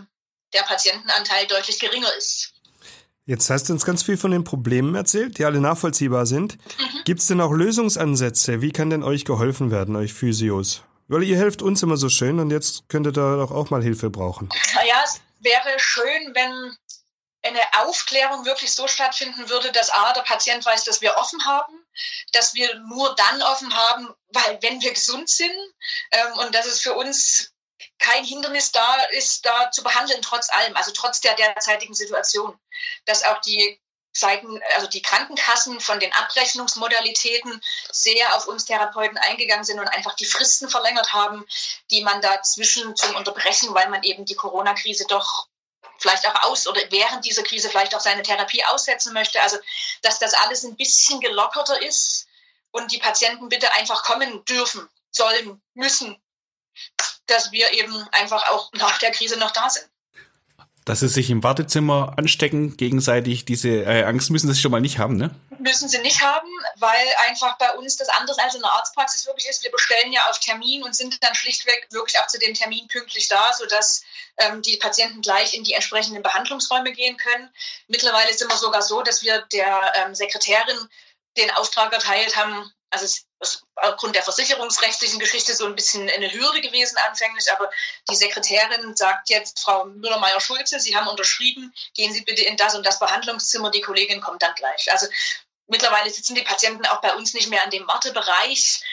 der 0.54 0.64
Patientenanteil 0.64 1.48
deutlich 1.48 1.80
geringer 1.80 2.14
ist. 2.16 2.54
Jetzt 3.26 3.50
hast 3.50 3.70
du 3.70 3.74
uns 3.74 3.86
ganz 3.86 4.04
viel 4.04 4.18
von 4.18 4.32
den 4.32 4.44
Problemen 4.44 4.96
erzählt, 4.96 5.38
die 5.38 5.46
alle 5.46 5.62
nachvollziehbar 5.62 6.26
sind. 6.26 6.58
Mhm. 6.80 7.04
Gibt 7.06 7.22
es 7.22 7.28
denn 7.28 7.40
auch 7.40 7.52
Lösungsansätze? 7.52 8.62
Wie 8.62 8.72
kann 8.72 8.90
denn 8.90 9.04
euch 9.04 9.26
geholfen 9.26 9.72
werden, 9.72 9.96
euch 9.96 10.14
Physios? 10.14 10.84
Weil 11.08 11.24
ihr 11.24 11.38
helft 11.38 11.62
uns 11.62 11.84
immer 11.84 11.98
so 11.98 12.10
schön 12.10 12.40
und 12.40 12.52
jetzt 12.52 12.88
könntet 12.90 13.18
ihr 13.18 13.38
doch 13.38 13.52
auch 13.52 13.70
mal 13.70 13.84
Hilfe 13.84 14.10
brauchen. 14.10 14.50
Naja, 14.76 15.02
es 15.04 15.22
wäre 15.40 15.78
schön, 15.78 16.34
wenn 16.34 16.76
eine 17.44 17.62
Aufklärung 17.86 18.46
wirklich 18.46 18.72
so 18.72 18.88
stattfinden 18.88 19.50
würde, 19.50 19.72
dass 19.72 19.90
A, 19.90 20.14
der 20.14 20.22
Patient 20.22 20.66
weiß, 20.66 20.84
dass 20.84 21.02
wir 21.02 21.18
offen 21.18 21.44
haben, 21.46 21.74
dass 22.34 22.54
wir 22.54 22.76
nur 22.88 23.16
dann 23.16 23.42
offen 23.42 23.74
haben, 23.74 24.14
weil 24.30 24.60
wenn 24.62 24.82
wir 24.82 24.94
gesund 24.94 25.30
sind 25.30 25.54
ähm, 26.12 26.34
und 26.40 26.54
dass 26.54 26.68
es 26.68 26.80
für 26.80 26.94
uns 26.94 27.52
kein 27.98 28.24
Hindernis 28.24 28.72
da 28.72 28.96
ist, 29.12 29.46
da 29.46 29.72
zu 29.72 29.84
behandeln, 29.84 30.22
trotz 30.22 30.50
allem, 30.50 30.76
also 30.76 30.92
trotz 30.92 31.22
der 31.22 31.36
derzeitigen 31.36 31.94
Situation. 31.94 32.58
Dass 33.06 33.24
auch 33.24 33.42
die 33.42 33.80
Seiten, 34.14 34.60
also 34.76 34.88
die 34.88 35.02
Krankenkassen 35.02 35.80
von 35.80 36.00
den 36.00 36.12
Abrechnungsmodalitäten 36.14 37.62
sehr 37.92 38.36
auf 38.36 38.48
uns 38.48 38.66
Therapeuten 38.66 39.18
eingegangen 39.18 39.64
sind 39.64 39.80
und 39.80 39.88
einfach 39.88 40.16
die 40.16 40.26
Fristen 40.26 40.70
verlängert 40.70 41.14
haben, 41.14 41.46
die 41.92 42.02
man 42.02 42.22
dazwischen 42.22 42.96
zum 42.96 43.16
Unterbrechen, 43.16 43.74
weil 43.74 43.90
man 43.90 44.04
eben 44.04 44.26
die 44.26 44.36
Corona-Krise 44.36 45.06
doch 45.08 45.48
vielleicht 45.98 46.28
auch 46.28 46.44
aus 46.44 46.68
oder 46.68 46.82
während 46.90 47.26
dieser 47.26 47.44
Krise 47.44 47.70
vielleicht 47.70 47.96
auch 47.96 48.00
seine 48.00 48.24
Therapie 48.24 48.66
aussetzen 48.66 49.14
möchte. 49.14 49.42
Also, 49.42 49.58
dass 50.02 50.20
das 50.20 50.34
alles 50.34 50.64
ein 50.64 50.76
bisschen 50.76 51.20
gelockerter 51.22 51.82
ist 51.82 52.28
und 52.72 52.92
die 52.92 52.98
Patienten 52.98 53.50
bitte 53.50 53.72
einfach 53.74 54.04
kommen 54.04 54.44
dürfen, 54.46 54.90
sollen, 55.12 55.62
müssen, 55.74 56.22
dass 57.28 57.52
wir 57.52 57.72
eben 57.74 58.08
einfach 58.12 58.50
auch 58.50 58.72
nach 58.74 58.98
der 58.98 59.12
Krise 59.12 59.38
noch 59.38 59.52
da 59.52 59.70
sind. 59.70 59.91
Dass 60.86 61.02
sie 61.02 61.08
sich 61.08 61.30
im 61.30 61.44
Wartezimmer 61.44 62.14
anstecken, 62.18 62.76
gegenseitig, 62.76 63.46
diese 63.46 63.70
äh, 63.70 64.04
Angst 64.04 64.32
müssen 64.32 64.52
sie 64.52 64.60
schon 64.60 64.72
mal 64.72 64.82
nicht 64.82 64.98
haben, 64.98 65.16
ne? 65.16 65.36
Müssen 65.60 65.88
sie 65.88 66.00
nicht 66.00 66.22
haben, 66.22 66.50
weil 66.78 67.08
einfach 67.30 67.58
bei 67.60 67.72
uns 67.76 67.98
das 67.98 68.10
anders 68.10 68.40
als 68.40 68.56
in 68.56 68.62
der 68.62 68.72
Arztpraxis 68.72 69.28
wirklich 69.28 69.48
ist. 69.48 69.64
Wir 69.64 69.70
bestellen 69.70 70.12
ja 70.12 70.28
auf 70.30 70.40
Termin 70.40 70.82
und 70.84 70.96
sind 70.96 71.24
dann 71.24 71.36
schlichtweg 71.36 71.88
wirklich 71.92 72.20
auch 72.20 72.28
zu 72.28 72.40
dem 72.40 72.56
Termin 72.56 72.88
pünktlich 72.88 73.28
da, 73.28 73.54
sodass 73.54 74.04
ähm, 74.38 74.64
die 74.64 74.78
Patienten 74.78 75.22
gleich 75.22 75.54
in 75.54 75.64
die 75.64 75.74
entsprechenden 75.74 76.24
Behandlungsräume 76.24 76.92
gehen 76.94 77.18
können. 77.18 77.50
Mittlerweile 77.88 78.34
sind 78.34 78.52
wir 78.52 78.58
sogar 78.58 78.82
so, 78.82 79.04
dass 79.04 79.22
wir 79.22 79.46
der 79.54 79.94
ähm, 79.98 80.16
Sekretärin 80.16 80.78
den 81.38 81.52
Auftrag 81.52 81.94
erteilt 81.94 82.36
haben, 82.36 82.72
also 82.92 83.06
es 83.06 83.26
ist 83.40 83.64
aufgrund 83.76 84.16
der 84.16 84.24
versicherungsrechtlichen 84.24 85.20
Geschichte 85.20 85.56
so 85.56 85.66
ein 85.66 85.76
bisschen 85.76 86.10
eine 86.10 86.32
Hürde 86.32 86.62
gewesen 86.62 86.98
anfänglich, 86.98 87.52
aber 87.52 87.72
die 88.10 88.16
Sekretärin 88.16 88.96
sagt 88.96 89.30
jetzt, 89.30 89.60
Frau 89.60 89.86
Müller-Meyer-Schulze, 89.86 90.80
Sie 90.80 90.96
haben 90.96 91.08
unterschrieben, 91.08 91.74
gehen 91.96 92.14
Sie 92.14 92.22
bitte 92.22 92.44
in 92.44 92.58
das 92.58 92.76
und 92.76 92.86
das 92.86 93.00
Behandlungszimmer, 93.00 93.72
die 93.72 93.82
Kollegin 93.82 94.22
kommt 94.22 94.42
dann 94.42 94.54
gleich. 94.56 94.92
Also 94.92 95.08
mittlerweile 95.68 96.10
sitzen 96.10 96.36
die 96.36 96.44
Patienten 96.44 96.86
auch 96.86 97.02
bei 97.02 97.16
uns 97.16 97.34
nicht 97.34 97.50
mehr 97.50 97.64
an 97.64 97.72
dem 97.72 97.88
Wartebereich. 97.88 98.84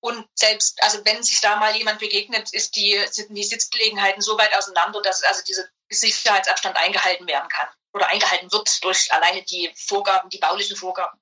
Und 0.00 0.28
selbst, 0.34 0.82
also 0.82 1.02
wenn 1.04 1.22
sich 1.22 1.40
da 1.40 1.56
mal 1.56 1.74
jemand 1.76 2.00
begegnet, 2.00 2.52
ist 2.52 2.76
die, 2.76 3.02
sind 3.10 3.34
die 3.34 3.44
Sitzgelegenheiten 3.44 4.20
so 4.20 4.36
weit 4.36 4.54
auseinander, 4.54 5.00
dass 5.00 5.22
also 5.22 5.42
dieser 5.44 5.64
Sicherheitsabstand 5.88 6.76
eingehalten 6.76 7.26
werden 7.26 7.48
kann 7.48 7.68
oder 7.94 8.08
eingehalten 8.08 8.52
wird 8.52 8.84
durch 8.84 9.10
alleine 9.12 9.42
die 9.44 9.72
Vorgaben, 9.76 10.28
die 10.28 10.38
baulichen 10.38 10.76
Vorgaben. 10.76 11.18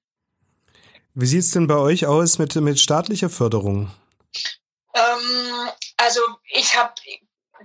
Wie 1.15 1.27
sieht 1.27 1.41
es 1.41 1.51
denn 1.51 1.67
bei 1.67 1.77
euch 1.77 2.07
aus 2.07 2.39
mit, 2.39 2.55
mit 2.57 2.81
staatlicher 2.81 3.29
Förderung? 3.29 3.91
Ähm, 4.95 5.71
also 5.99 6.21
ich 6.47 6.75
habe 6.75 6.95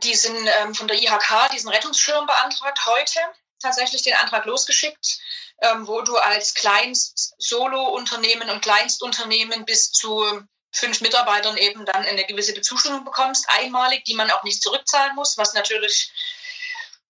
diesen 0.04 0.36
ähm, 0.60 0.76
von 0.76 0.88
der 0.88 0.98
IHK 0.98 1.52
diesen 1.54 1.70
Rettungsschirm 1.70 2.26
beantragt 2.26 2.86
heute 2.86 3.20
tatsächlich 3.62 4.04
den 4.04 4.16
Antrag 4.16 4.46
losgeschickt, 4.46 5.20
ähm, 5.62 5.88
wo 5.88 6.02
du 6.02 6.16
als 6.18 6.54
Kleinst-Solo-Unternehmen 6.56 8.50
und 8.50 8.62
Kleinstunternehmen 8.62 9.66
bis 9.66 9.92
zu 9.92 10.24
fünf 10.72 11.02
Mitarbeitern 11.02 11.58
eben 11.58 11.86
dann 11.86 12.06
eine 12.06 12.26
gewisse 12.26 12.54
Bezuschussung 12.54 13.06
bekommst, 13.06 13.46
einmalig, 13.50 14.04
die 14.06 14.14
man 14.14 14.30
auch 14.30 14.44
nicht 14.44 14.62
zurückzahlen 14.62 15.16
muss, 15.16 15.38
was 15.38 15.54
natürlich 15.54 16.12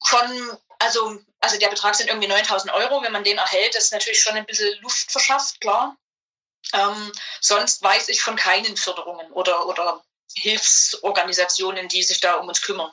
schon, 0.06 0.58
also, 0.80 1.20
also 1.40 1.58
der 1.58 1.70
Betrag 1.70 1.96
sind 1.96 2.08
irgendwie 2.08 2.28
9000 2.28 2.72
Euro, 2.74 3.02
wenn 3.02 3.12
man 3.12 3.24
den 3.24 3.40
erhält, 3.40 3.76
das 3.76 3.86
ist 3.86 3.94
natürlich 3.94 4.22
schon 4.22 4.36
ein 4.36 4.46
bisschen 4.46 4.80
Luft 4.82 5.12
verschafft, 5.12 5.60
klar. 5.60 5.98
Ähm, 6.74 7.12
sonst 7.42 7.82
weiß 7.82 8.10
ich 8.10 8.22
von 8.22 8.36
keinen 8.36 8.76
Förderungen 8.78 9.32
oder, 9.32 9.68
oder 9.68 10.02
Hilfsorganisationen, 10.36 11.88
die 11.88 12.04
sich 12.04 12.20
da 12.20 12.36
um 12.36 12.48
uns 12.48 12.62
kümmern. 12.62 12.92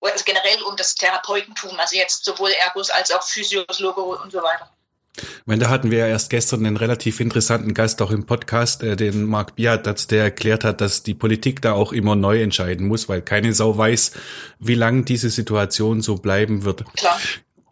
Also 0.00 0.24
generell 0.24 0.62
um 0.62 0.76
das 0.76 0.94
Therapeutentum, 0.94 1.78
also 1.78 1.96
jetzt 1.96 2.24
sowohl 2.24 2.50
Ergos 2.50 2.90
als 2.90 3.10
auch 3.10 3.22
Physios, 3.22 3.80
Logo 3.80 4.14
und 4.22 4.30
so 4.30 4.38
weiter. 4.38 4.70
Ich 5.16 5.46
meine, 5.46 5.64
da 5.64 5.70
hatten 5.70 5.90
wir 5.90 5.98
ja 5.98 6.06
erst 6.06 6.30
gestern 6.30 6.64
einen 6.64 6.76
relativ 6.76 7.18
interessanten 7.18 7.74
Gast 7.74 8.00
auch 8.02 8.12
im 8.12 8.26
Podcast, 8.26 8.84
äh, 8.84 8.94
den 8.94 9.24
Marc 9.24 9.56
Biadatz, 9.56 10.06
der 10.06 10.22
erklärt 10.22 10.62
hat, 10.62 10.80
dass 10.80 11.02
die 11.02 11.14
Politik 11.14 11.60
da 11.60 11.72
auch 11.72 11.92
immer 11.92 12.14
neu 12.14 12.40
entscheiden 12.40 12.86
muss, 12.86 13.08
weil 13.08 13.22
keine 13.22 13.52
Sau 13.52 13.76
weiß, 13.76 14.12
wie 14.60 14.74
lange 14.74 15.02
diese 15.02 15.30
Situation 15.30 16.02
so 16.02 16.16
bleiben 16.16 16.64
wird. 16.64 16.84
Klar. 16.94 17.20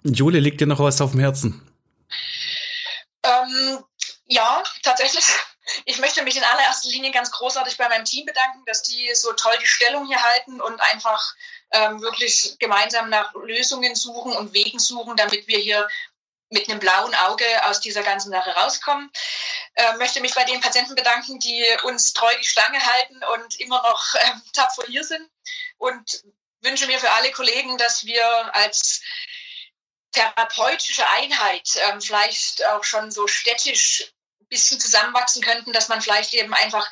Jule, 0.03 0.41
liegt 0.41 0.61
dir 0.61 0.67
noch 0.67 0.81
was 0.81 1.01
auf 1.01 1.13
dem 1.13 1.21
Herzen? 1.21 1.63
Ähm, 3.23 3.79
ja, 4.27 4.63
tatsächlich. 4.87 5.25
Ich 5.85 5.99
möchte 5.99 6.23
mich 6.23 6.37
in 6.37 6.45
allererster 6.45 6.89
Linie 6.89 7.11
ganz 7.11 7.31
großartig 7.33 7.77
bei 7.77 7.89
meinem 7.89 8.05
Team 8.05 8.25
bedanken, 8.25 8.65
dass 8.67 8.83
die 8.83 9.13
so 9.15 9.33
toll 9.33 9.57
die 9.61 9.67
Stellung 9.67 10.07
hier 10.07 10.23
halten 10.23 10.61
und 10.61 10.81
einfach 10.81 11.35
ähm, 11.73 12.01
wirklich 12.01 12.57
gemeinsam 12.59 13.11
nach 13.11 13.35
Lösungen 13.35 13.97
suchen 13.97 14.33
und 14.33 14.55
Wegen 14.55 14.79
suchen, 14.79 15.17
damit 15.17 15.49
wir 15.49 15.59
hier 15.59 15.89
mit 16.51 16.69
einem 16.69 16.79
blauen 16.79 17.15
Auge 17.15 17.45
aus 17.65 17.81
dieser 17.81 18.05
ganzen 18.05 18.31
Sache 18.31 18.51
rauskommen. 18.51 19.11
Äh, 19.75 19.97
möchte 19.97 20.21
mich 20.21 20.35
bei 20.35 20.45
den 20.45 20.61
Patienten 20.61 20.95
bedanken, 20.95 21.41
die 21.41 21.65
uns 21.83 22.13
treu 22.13 22.33
die 22.39 22.47
Stange 22.47 22.81
halten 22.81 23.21
und 23.35 23.59
immer 23.59 23.83
noch 23.83 24.15
äh, 24.15 24.31
tapfer 24.53 24.85
hier 24.87 25.03
sind. 25.03 25.29
Und 25.79 26.23
wünsche 26.61 26.87
mir 26.87 27.01
für 27.01 27.11
alle 27.11 27.33
Kollegen, 27.33 27.77
dass 27.79 28.05
wir 28.05 28.55
als 28.55 29.03
therapeutische 30.13 31.09
Einheit 31.11 31.69
ähm, 31.89 32.01
vielleicht 32.01 32.65
auch 32.67 32.85
schon 32.85 33.11
so 33.11 33.27
städtisch 33.27 34.13
bisschen 34.49 34.81
zusammenwachsen 34.81 35.43
könnten, 35.43 35.73
dass 35.73 35.89
man 35.89 36.01
vielleicht 36.01 36.35
eben 36.35 36.55
einfach, 36.55 36.89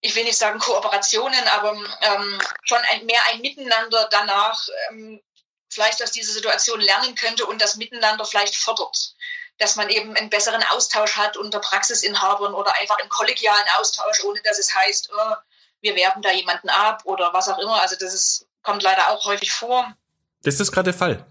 ich 0.00 0.14
will 0.14 0.24
nicht 0.24 0.38
sagen 0.38 0.58
Kooperationen, 0.58 1.48
aber 1.48 1.72
ähm, 2.00 2.40
schon 2.64 2.80
ein, 2.90 3.06
mehr 3.06 3.20
ein 3.30 3.40
Miteinander 3.40 4.08
danach 4.10 4.66
ähm, 4.90 5.20
vielleicht 5.68 6.02
aus 6.02 6.12
dieser 6.12 6.32
Situation 6.32 6.80
lernen 6.80 7.14
könnte 7.14 7.46
und 7.46 7.60
das 7.60 7.76
Miteinander 7.76 8.24
vielleicht 8.24 8.56
fördert. 8.56 9.14
Dass 9.58 9.76
man 9.76 9.90
eben 9.90 10.16
einen 10.16 10.30
besseren 10.30 10.62
Austausch 10.70 11.16
hat 11.16 11.36
unter 11.36 11.60
Praxisinhabern 11.60 12.54
oder 12.54 12.74
einfach 12.76 12.98
einen 12.98 13.08
kollegialen 13.08 13.68
Austausch, 13.78 14.24
ohne 14.24 14.40
dass 14.42 14.58
es 14.58 14.74
heißt, 14.74 15.10
oh, 15.14 15.34
wir 15.82 15.94
werben 15.94 16.22
da 16.22 16.32
jemanden 16.32 16.68
ab 16.68 17.02
oder 17.04 17.32
was 17.32 17.48
auch 17.48 17.58
immer. 17.58 17.80
Also 17.80 17.96
das 17.96 18.14
ist, 18.14 18.46
kommt 18.62 18.82
leider 18.82 19.10
auch 19.10 19.24
häufig 19.24 19.52
vor. 19.52 19.94
Das 20.42 20.58
ist 20.58 20.72
gerade 20.72 20.90
der 20.90 20.98
Fall. 20.98 21.26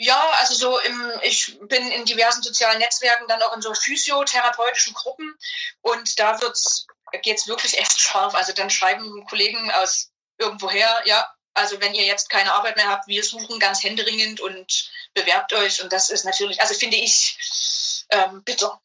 Ja, 0.00 0.30
also 0.38 0.54
so 0.54 0.78
im, 0.78 1.12
ich 1.22 1.58
bin 1.62 1.90
in 1.90 2.04
diversen 2.04 2.40
sozialen 2.40 2.78
Netzwerken, 2.78 3.26
dann 3.26 3.42
auch 3.42 3.54
in 3.56 3.62
so 3.62 3.74
physiotherapeutischen 3.74 4.94
Gruppen 4.94 5.36
und 5.82 6.20
da 6.20 6.40
wird's, 6.40 6.86
geht's 7.22 7.48
wirklich 7.48 7.78
echt 7.78 7.98
scharf. 7.98 8.36
Also 8.36 8.52
dann 8.52 8.70
schreiben 8.70 9.26
Kollegen 9.26 9.72
aus 9.72 10.12
irgendwoher, 10.38 11.02
ja, 11.04 11.28
also 11.52 11.80
wenn 11.80 11.94
ihr 11.94 12.04
jetzt 12.04 12.30
keine 12.30 12.52
Arbeit 12.52 12.76
mehr 12.76 12.88
habt, 12.88 13.08
wir 13.08 13.24
suchen 13.24 13.58
ganz 13.58 13.82
händeringend 13.82 14.40
und 14.40 14.88
bewerbt 15.14 15.52
euch 15.52 15.82
und 15.82 15.92
das 15.92 16.10
ist 16.10 16.24
natürlich, 16.24 16.60
also 16.60 16.74
finde 16.74 16.96
ich 16.96 18.06
ähm, 18.10 18.44
bitter. 18.44 18.80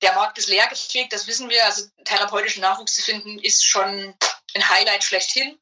Der 0.00 0.14
Markt 0.14 0.38
ist 0.38 0.48
leer 0.48 0.68
gefegt, 0.68 1.12
das 1.12 1.26
wissen 1.26 1.50
wir. 1.50 1.66
Also 1.66 1.86
therapeutischen 2.04 2.62
Nachwuchs 2.62 2.94
zu 2.94 3.02
finden 3.02 3.38
ist 3.38 3.62
schon 3.62 4.16
ein 4.54 4.68
Highlight 4.70 5.04
schlechthin. 5.04 5.58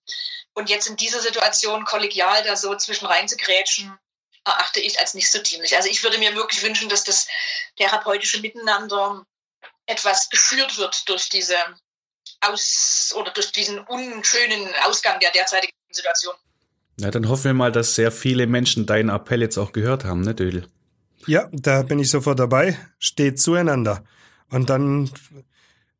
Und 0.54 0.70
jetzt 0.70 0.87
in 0.87 0.96
dieser 0.96 1.20
Situation 1.20 1.85
kollegial 1.85 2.44
da 2.44 2.54
so 2.54 2.76
zwischen 2.76 3.07
rein 3.07 3.26
zu 3.26 3.37
grätschen, 3.37 3.98
erachte 4.44 4.80
ich 4.80 4.98
als 5.00 5.14
nicht 5.14 5.30
so 5.30 5.40
dienlich. 5.40 5.76
Also 5.76 5.88
ich 5.88 6.02
würde 6.02 6.18
mir 6.18 6.35
wirklich 6.35 6.62
wünschen, 6.62 6.88
dass 6.88 7.04
das 7.04 7.26
therapeutische 7.76 8.40
Miteinander 8.40 9.24
etwas 9.87 10.30
geschürt 10.30 10.78
wird 10.78 11.09
durch 11.09 11.28
diese 11.28 11.57
Aus- 12.40 13.14
oder 13.16 13.30
durch 13.33 13.52
diesen 13.52 13.78
unschönen 13.78 14.68
Ausgang 14.85 15.18
der 15.20 15.30
derzeitigen 15.33 15.72
Situation. 15.90 16.35
Ja, 16.98 17.11
dann 17.11 17.28
hoffen 17.28 17.44
wir 17.44 17.54
mal, 17.54 17.72
dass 17.72 17.94
sehr 17.94 18.12
viele 18.12 18.46
Menschen 18.46 18.87
deinen 18.87 19.09
Appell 19.09 19.40
jetzt 19.40 19.59
auch 19.59 19.72
gehört 19.72 20.04
haben, 20.04 20.20
ne, 20.20 20.35
Dödel? 20.35 20.68
Ja, 21.26 21.48
da 21.52 21.83
bin 21.83 21.98
ich 21.98 22.11
sofort 22.11 22.38
dabei. 22.38 22.78
Steht 22.98 23.40
zueinander. 23.40 24.04
Und 24.50 24.70
dann 24.70 25.11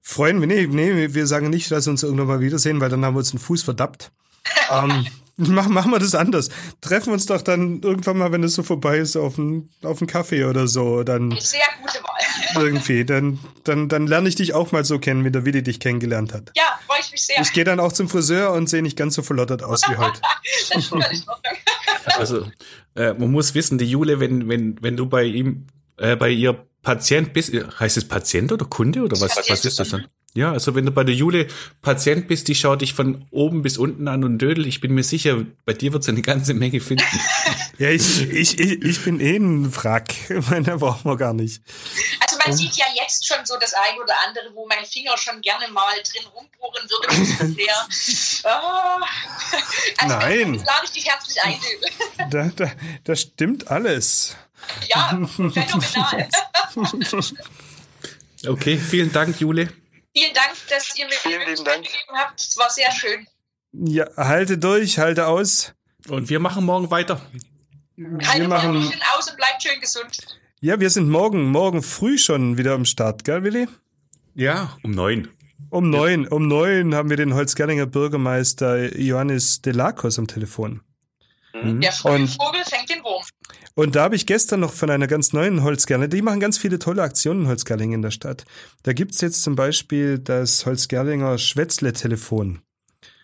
freuen 0.01 0.41
wir, 0.41 0.47
nee, 0.47 0.67
nee, 0.67 1.15
wir 1.15 1.27
sagen 1.27 1.51
nicht, 1.51 1.71
dass 1.71 1.87
wir 1.87 1.91
uns 1.91 2.03
irgendwann 2.03 2.27
mal 2.27 2.41
wiedersehen, 2.41 2.81
weil 2.81 2.91
dann 2.91 3.05
haben 3.05 3.15
wir 3.15 3.21
uns 3.21 3.31
den 3.31 3.41
Fuß 3.41 3.63
verdappt. 3.63 4.13
ähm, 4.71 5.07
machen, 5.37 5.73
machen 5.73 5.91
wir 5.91 5.99
das 5.99 6.15
anders. 6.15 6.49
Treffen 6.81 7.07
wir 7.07 7.15
uns 7.15 7.27
doch 7.27 7.43
dann 7.43 7.81
irgendwann 7.83 8.19
mal, 8.19 8.33
wenn 8.33 8.45
es 8.45 8.55
so 8.55 8.63
vorbei 8.63 8.99
ist, 8.99 9.17
auf 9.17 9.39
einen, 9.39 9.71
auf 9.83 10.01
einen 10.01 10.07
Kaffee 10.07 10.45
oder 10.45 10.69
so. 10.69 11.03
Dann 11.03 11.31
Sehr 11.41 11.61
gute 11.81 11.99
Wahl. 12.03 12.15
irgendwie. 12.65 13.05
Dann, 13.05 13.39
dann, 13.65 13.89
dann 13.89 14.07
lerne 14.07 14.29
ich 14.29 14.35
dich 14.37 14.55
auch 14.55 14.73
mal 14.73 14.85
so 14.85 14.99
kennen, 14.99 15.25
wie 15.25 15.31
der 15.31 15.45
Willi 15.45 15.63
dich 15.63 15.81
kennengelernt 15.81 16.33
hat. 16.33 16.53
Ja, 16.57 16.79
freue 16.87 17.01
ich 17.01 17.11
mich 17.13 17.23
sehr. 17.23 17.41
Ich 17.41 17.53
gehe 17.53 17.65
dann 17.65 17.81
auch 17.81 17.93
zum 17.93 18.09
Friseur 18.09 18.53
und 18.53 18.69
sehe 18.69 18.83
nicht 18.83 18.97
ganz 18.97 19.15
so 19.15 19.23
verlottert 19.23 19.63
aus 19.63 19.83
wie 19.89 19.97
heute. 19.97 20.21
das 20.71 20.85
ist. 20.85 21.27
Also, 22.07 22.47
äh, 22.95 23.15
man 23.15 23.31
muss 23.31 23.55
wissen, 23.55 23.79
die 23.79 23.87
Jule, 23.87 24.21
wenn, 24.21 24.47
wenn, 24.47 24.77
wenn 24.83 24.95
du 24.95 25.07
bei 25.07 25.25
ihm, 25.25 25.69
äh, 25.97 26.17
bei 26.17 26.29
ihr 26.29 26.67
Patient 26.83 27.33
bist, 27.33 27.53
äh, 27.55 27.65
heißt 27.81 27.97
es 27.97 28.07
Patient 28.07 28.53
oder 28.53 28.67
Kunde 28.67 29.01
oder 29.01 29.19
was, 29.21 29.35
Patient. 29.35 29.51
was 29.51 29.65
ist 29.65 29.79
das 29.81 29.89
dann? 29.89 30.07
Ja, 30.37 30.51
also 30.51 30.75
wenn 30.75 30.85
du 30.85 30.91
bei 30.91 31.05
der 31.05 31.15
Jule 31.15 31.47
Patient 31.81 32.27
bist, 32.27 32.49
die 32.49 32.57
schaut 32.57 32.81
dich 32.81 32.93
von 32.93 33.25
oben 33.31 33.63
bis 33.63 33.79
unten 33.79 34.09
an 34.09 34.25
und 34.25 34.39
Dödel, 34.39 34.67
ich 34.67 34.81
bin 34.81 34.93
mir 34.93 35.05
sicher, 35.05 35.45
bei 35.65 35.75
dir 35.75 35.93
wird 35.93 36.03
sie 36.03 36.11
eine 36.11 36.23
ganze 36.23 36.55
Menge 36.55 36.81
finden. 36.81 37.05
Ja, 37.77 37.91
ich, 37.91 38.31
ich, 38.31 38.61
ich, 38.61 38.83
ich 38.85 39.03
bin 39.03 39.19
eh 39.19 39.35
ein 39.35 39.75
Wrack. 39.75 40.15
Meine 40.49 40.79
brauchen 40.79 41.11
wir 41.11 41.17
gar 41.17 41.35
nicht. 41.35 41.61
Also 42.21 42.39
man 42.39 42.57
sieht 42.57 42.77
ja 42.77 42.85
jetzt 42.95 43.27
schon 43.27 43.45
so 43.45 43.57
das 43.61 43.75
eine 43.75 44.01
oder 44.01 44.15
andere, 44.29 44.55
wo 44.55 44.65
mein 44.69 44.85
Finger 44.85 45.19
schon 45.19 45.41
gerne 45.41 45.67
mal 45.73 45.93
drin 46.05 46.23
rumbohren 46.33 46.89
würde. 46.89 47.53
Sehr, 47.53 48.45
oh. 48.45 49.05
also 49.99 50.15
Nein. 50.15 50.53
Das 50.53 50.67
lade 50.67 50.85
ich 50.85 50.91
dich 50.93 51.07
herzlich 51.09 51.43
ein. 51.43 52.31
Da, 52.31 52.49
da, 52.55 52.71
das 53.03 53.23
stimmt 53.23 53.67
alles. 53.67 54.37
Ja, 54.89 55.09
phänomenal. 55.09 56.29
Okay, 58.47 58.79
vielen 58.79 59.13
Dank, 59.13 59.41
Jule. 59.41 59.69
Vielen 60.17 60.35
Dank, 60.35 60.53
dass 60.71 60.97
ihr 60.97 61.07
mir 61.07 61.13
Vielen 61.13 61.41
die 61.41 61.51
lieben 61.51 61.65
Möglichkeit 61.65 61.67
Dank. 61.75 61.85
gegeben 61.85 62.19
habt. 62.19 62.41
Es 62.41 62.57
war 62.57 62.71
sehr 62.71 62.91
schön. 62.93 63.27
Ja, 63.73 64.07
halte 64.17 64.59
durch, 64.59 64.99
halte 64.99 65.27
aus. 65.27 65.75
Und 66.09 66.29
wir 66.31 66.39
machen 66.39 66.65
morgen 66.65 66.91
weiter. 66.91 67.21
Haltet 67.99 68.41
Wir 68.43 68.49
machen, 68.49 68.83
schön 68.83 69.01
aus 69.17 69.29
und 69.31 69.37
bleibt 69.37 69.63
schön 69.63 69.81
gesund. 69.81 70.19
ja, 70.61 70.79
wir 70.81 70.91
sind 70.91 71.09
morgen, 71.09 71.45
morgen 71.51 71.83
früh 71.83 72.19
schon 72.19 72.59
wieder 72.59 72.73
am 72.75 72.85
Start, 72.85 73.25
gell, 73.25 73.43
Willi? 73.43 73.69
Ja, 74.35 74.77
um 74.83 74.91
neun. 74.93 75.29
Um 75.71 75.91
neun, 75.91 76.29
um 76.29 76.47
neun 76.47 76.95
haben 76.95 77.11
wir 77.11 77.17
den 77.17 77.35
Holzgerlinger 77.35 77.87
Bürgermeister 77.87 78.97
Johannes 78.97 79.61
Delakos 79.63 80.19
am 80.19 80.27
Telefon. 80.29 80.83
Der 81.55 81.93
frühe 81.93 82.13
Und- 82.15 82.29
Vogel 82.29 82.65
fängt 82.65 82.91
den 82.91 83.03
Wurm. 83.05 83.14
Und 83.77 83.97
da 83.97 84.05
habe 84.05 84.15
ich 84.15 84.27
gestern 84.27 84.61
noch 84.61 84.73
von 84.73 84.89
einer 84.89 85.09
ganz 85.09 85.33
neuen 85.33 85.65
Holzgerling, 85.65 86.09
die 86.09 86.23
machen 86.23 86.39
ganz 86.39 86.59
viele 86.59 86.79
tolle 86.79 87.03
Aktionen 87.03 87.43
in 87.43 87.49
Holzgerling 87.49 87.93
in 87.93 88.03
der 88.03 88.13
Stadt. 88.13 88.45
Da 88.85 88.93
gibt's 88.93 89.21
jetzt 89.21 89.43
zum 89.43 89.57
Beispiel 89.57 90.19
das 90.21 90.65
Holzgerlinger 90.65 91.39
Schwätzle-Telefon. 91.39 92.61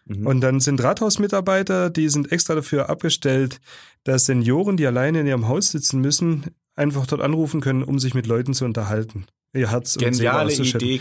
Mhm. 0.06 0.26
Und 0.26 0.40
dann 0.40 0.58
sind 0.58 0.82
Rathausmitarbeiter, 0.82 1.88
die 1.88 2.08
sind 2.08 2.32
extra 2.32 2.56
dafür 2.56 2.90
abgestellt, 2.90 3.60
dass 4.02 4.26
Senioren, 4.26 4.76
die 4.76 4.86
alleine 4.86 5.20
in 5.20 5.26
ihrem 5.26 5.46
Haus 5.46 5.70
sitzen 5.70 6.00
müssen, 6.00 6.46
einfach 6.74 7.06
dort 7.06 7.22
anrufen 7.22 7.60
können, 7.60 7.84
um 7.84 8.00
sich 8.00 8.14
mit 8.14 8.26
Leuten 8.26 8.52
zu 8.52 8.64
unterhalten. 8.64 9.26
Ihr 9.52 9.70
Herz 9.70 9.96
und 9.96 10.02
Geniale 10.02 10.46
auszuschütten. 10.46 10.88
Idee. 10.88 11.00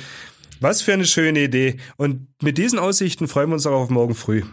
Was 0.59 0.81
für 0.81 0.93
eine 0.93 1.05
schöne 1.05 1.43
Idee. 1.43 1.77
Und 1.97 2.27
mit 2.41 2.57
diesen 2.57 2.77
Aussichten 2.77 3.27
freuen 3.27 3.49
wir 3.49 3.53
uns 3.53 3.65
auch 3.65 3.81
auf 3.81 3.89
morgen 3.89 4.13
früh. 4.13 4.43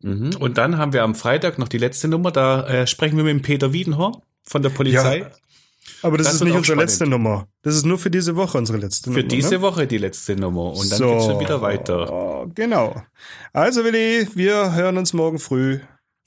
Mhm. 0.00 0.36
Und 0.38 0.58
dann 0.58 0.76
haben 0.76 0.92
wir 0.92 1.02
am 1.02 1.16
Freitag 1.16 1.58
noch 1.58 1.68
die 1.68 1.78
letzte 1.78 2.06
Nummer, 2.06 2.30
da 2.30 2.66
äh, 2.68 2.86
sprechen 2.86 3.16
wir 3.16 3.24
mit 3.24 3.32
dem 3.32 3.42
Peter 3.42 3.72
Wiedenhorn 3.72 4.22
von 4.48 4.62
der 4.62 4.70
Polizei. 4.70 5.18
Ja, 5.18 5.30
Aber 6.02 6.16
das, 6.18 6.26
Das 6.28 6.34
ist 6.36 6.40
nicht 6.42 6.52
unsere 6.54 6.64
spannend. 6.76 6.90
letzte 6.90 7.06
Nummer. 7.06 7.46
Das 7.62 7.74
ist 7.74 7.84
nur 7.84 7.98
für 7.98 8.10
diese 8.10 8.36
Woche 8.36 8.58
unsere 8.58 8.78
letzte 8.78 9.10
Für 9.10 9.18
Nummer. 9.18 9.28
diese 9.28 9.54
ne? 9.54 9.60
Woche 9.62 9.86
die 9.86 9.98
letzte 9.98 10.36
Nummer. 10.36 10.72
Und 10.72 10.90
dann 10.92 10.98
geht's 11.00 11.24
schon 11.24 11.40
wieder 11.40 11.60
weiter. 11.62 12.46
Genau. 12.54 13.02
Also 13.52 13.84
Willi, 13.84 14.28
wir 14.34 14.72
hören 14.74 14.96
uns 14.98 15.12
morgen 15.12 15.38
früh. 15.38 15.80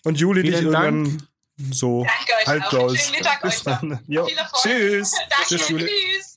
Und 0.04 0.20
Juli 0.20 0.44
dich 0.44 0.58
Vielen 0.58 0.72
Dank. 0.72 0.86
irgendwann 1.08 1.28
so 1.72 2.04
Danke 2.06 2.34
euch 2.42 2.48
halb 2.48 2.64
auch. 2.74 2.74
aus. 2.86 2.98
Schönen 2.98 3.18
Mittag 3.20 3.42
Bis 3.44 3.64
dann. 3.64 4.00
Jo. 4.08 4.26
Viel 4.26 4.38
Erfolg. 4.38 4.62
Tschüss. 4.64 5.12
Danke. 5.30 5.46
Tschüss, 5.48 5.70
Juli. 5.70 5.86
Tschüss. 5.86 6.31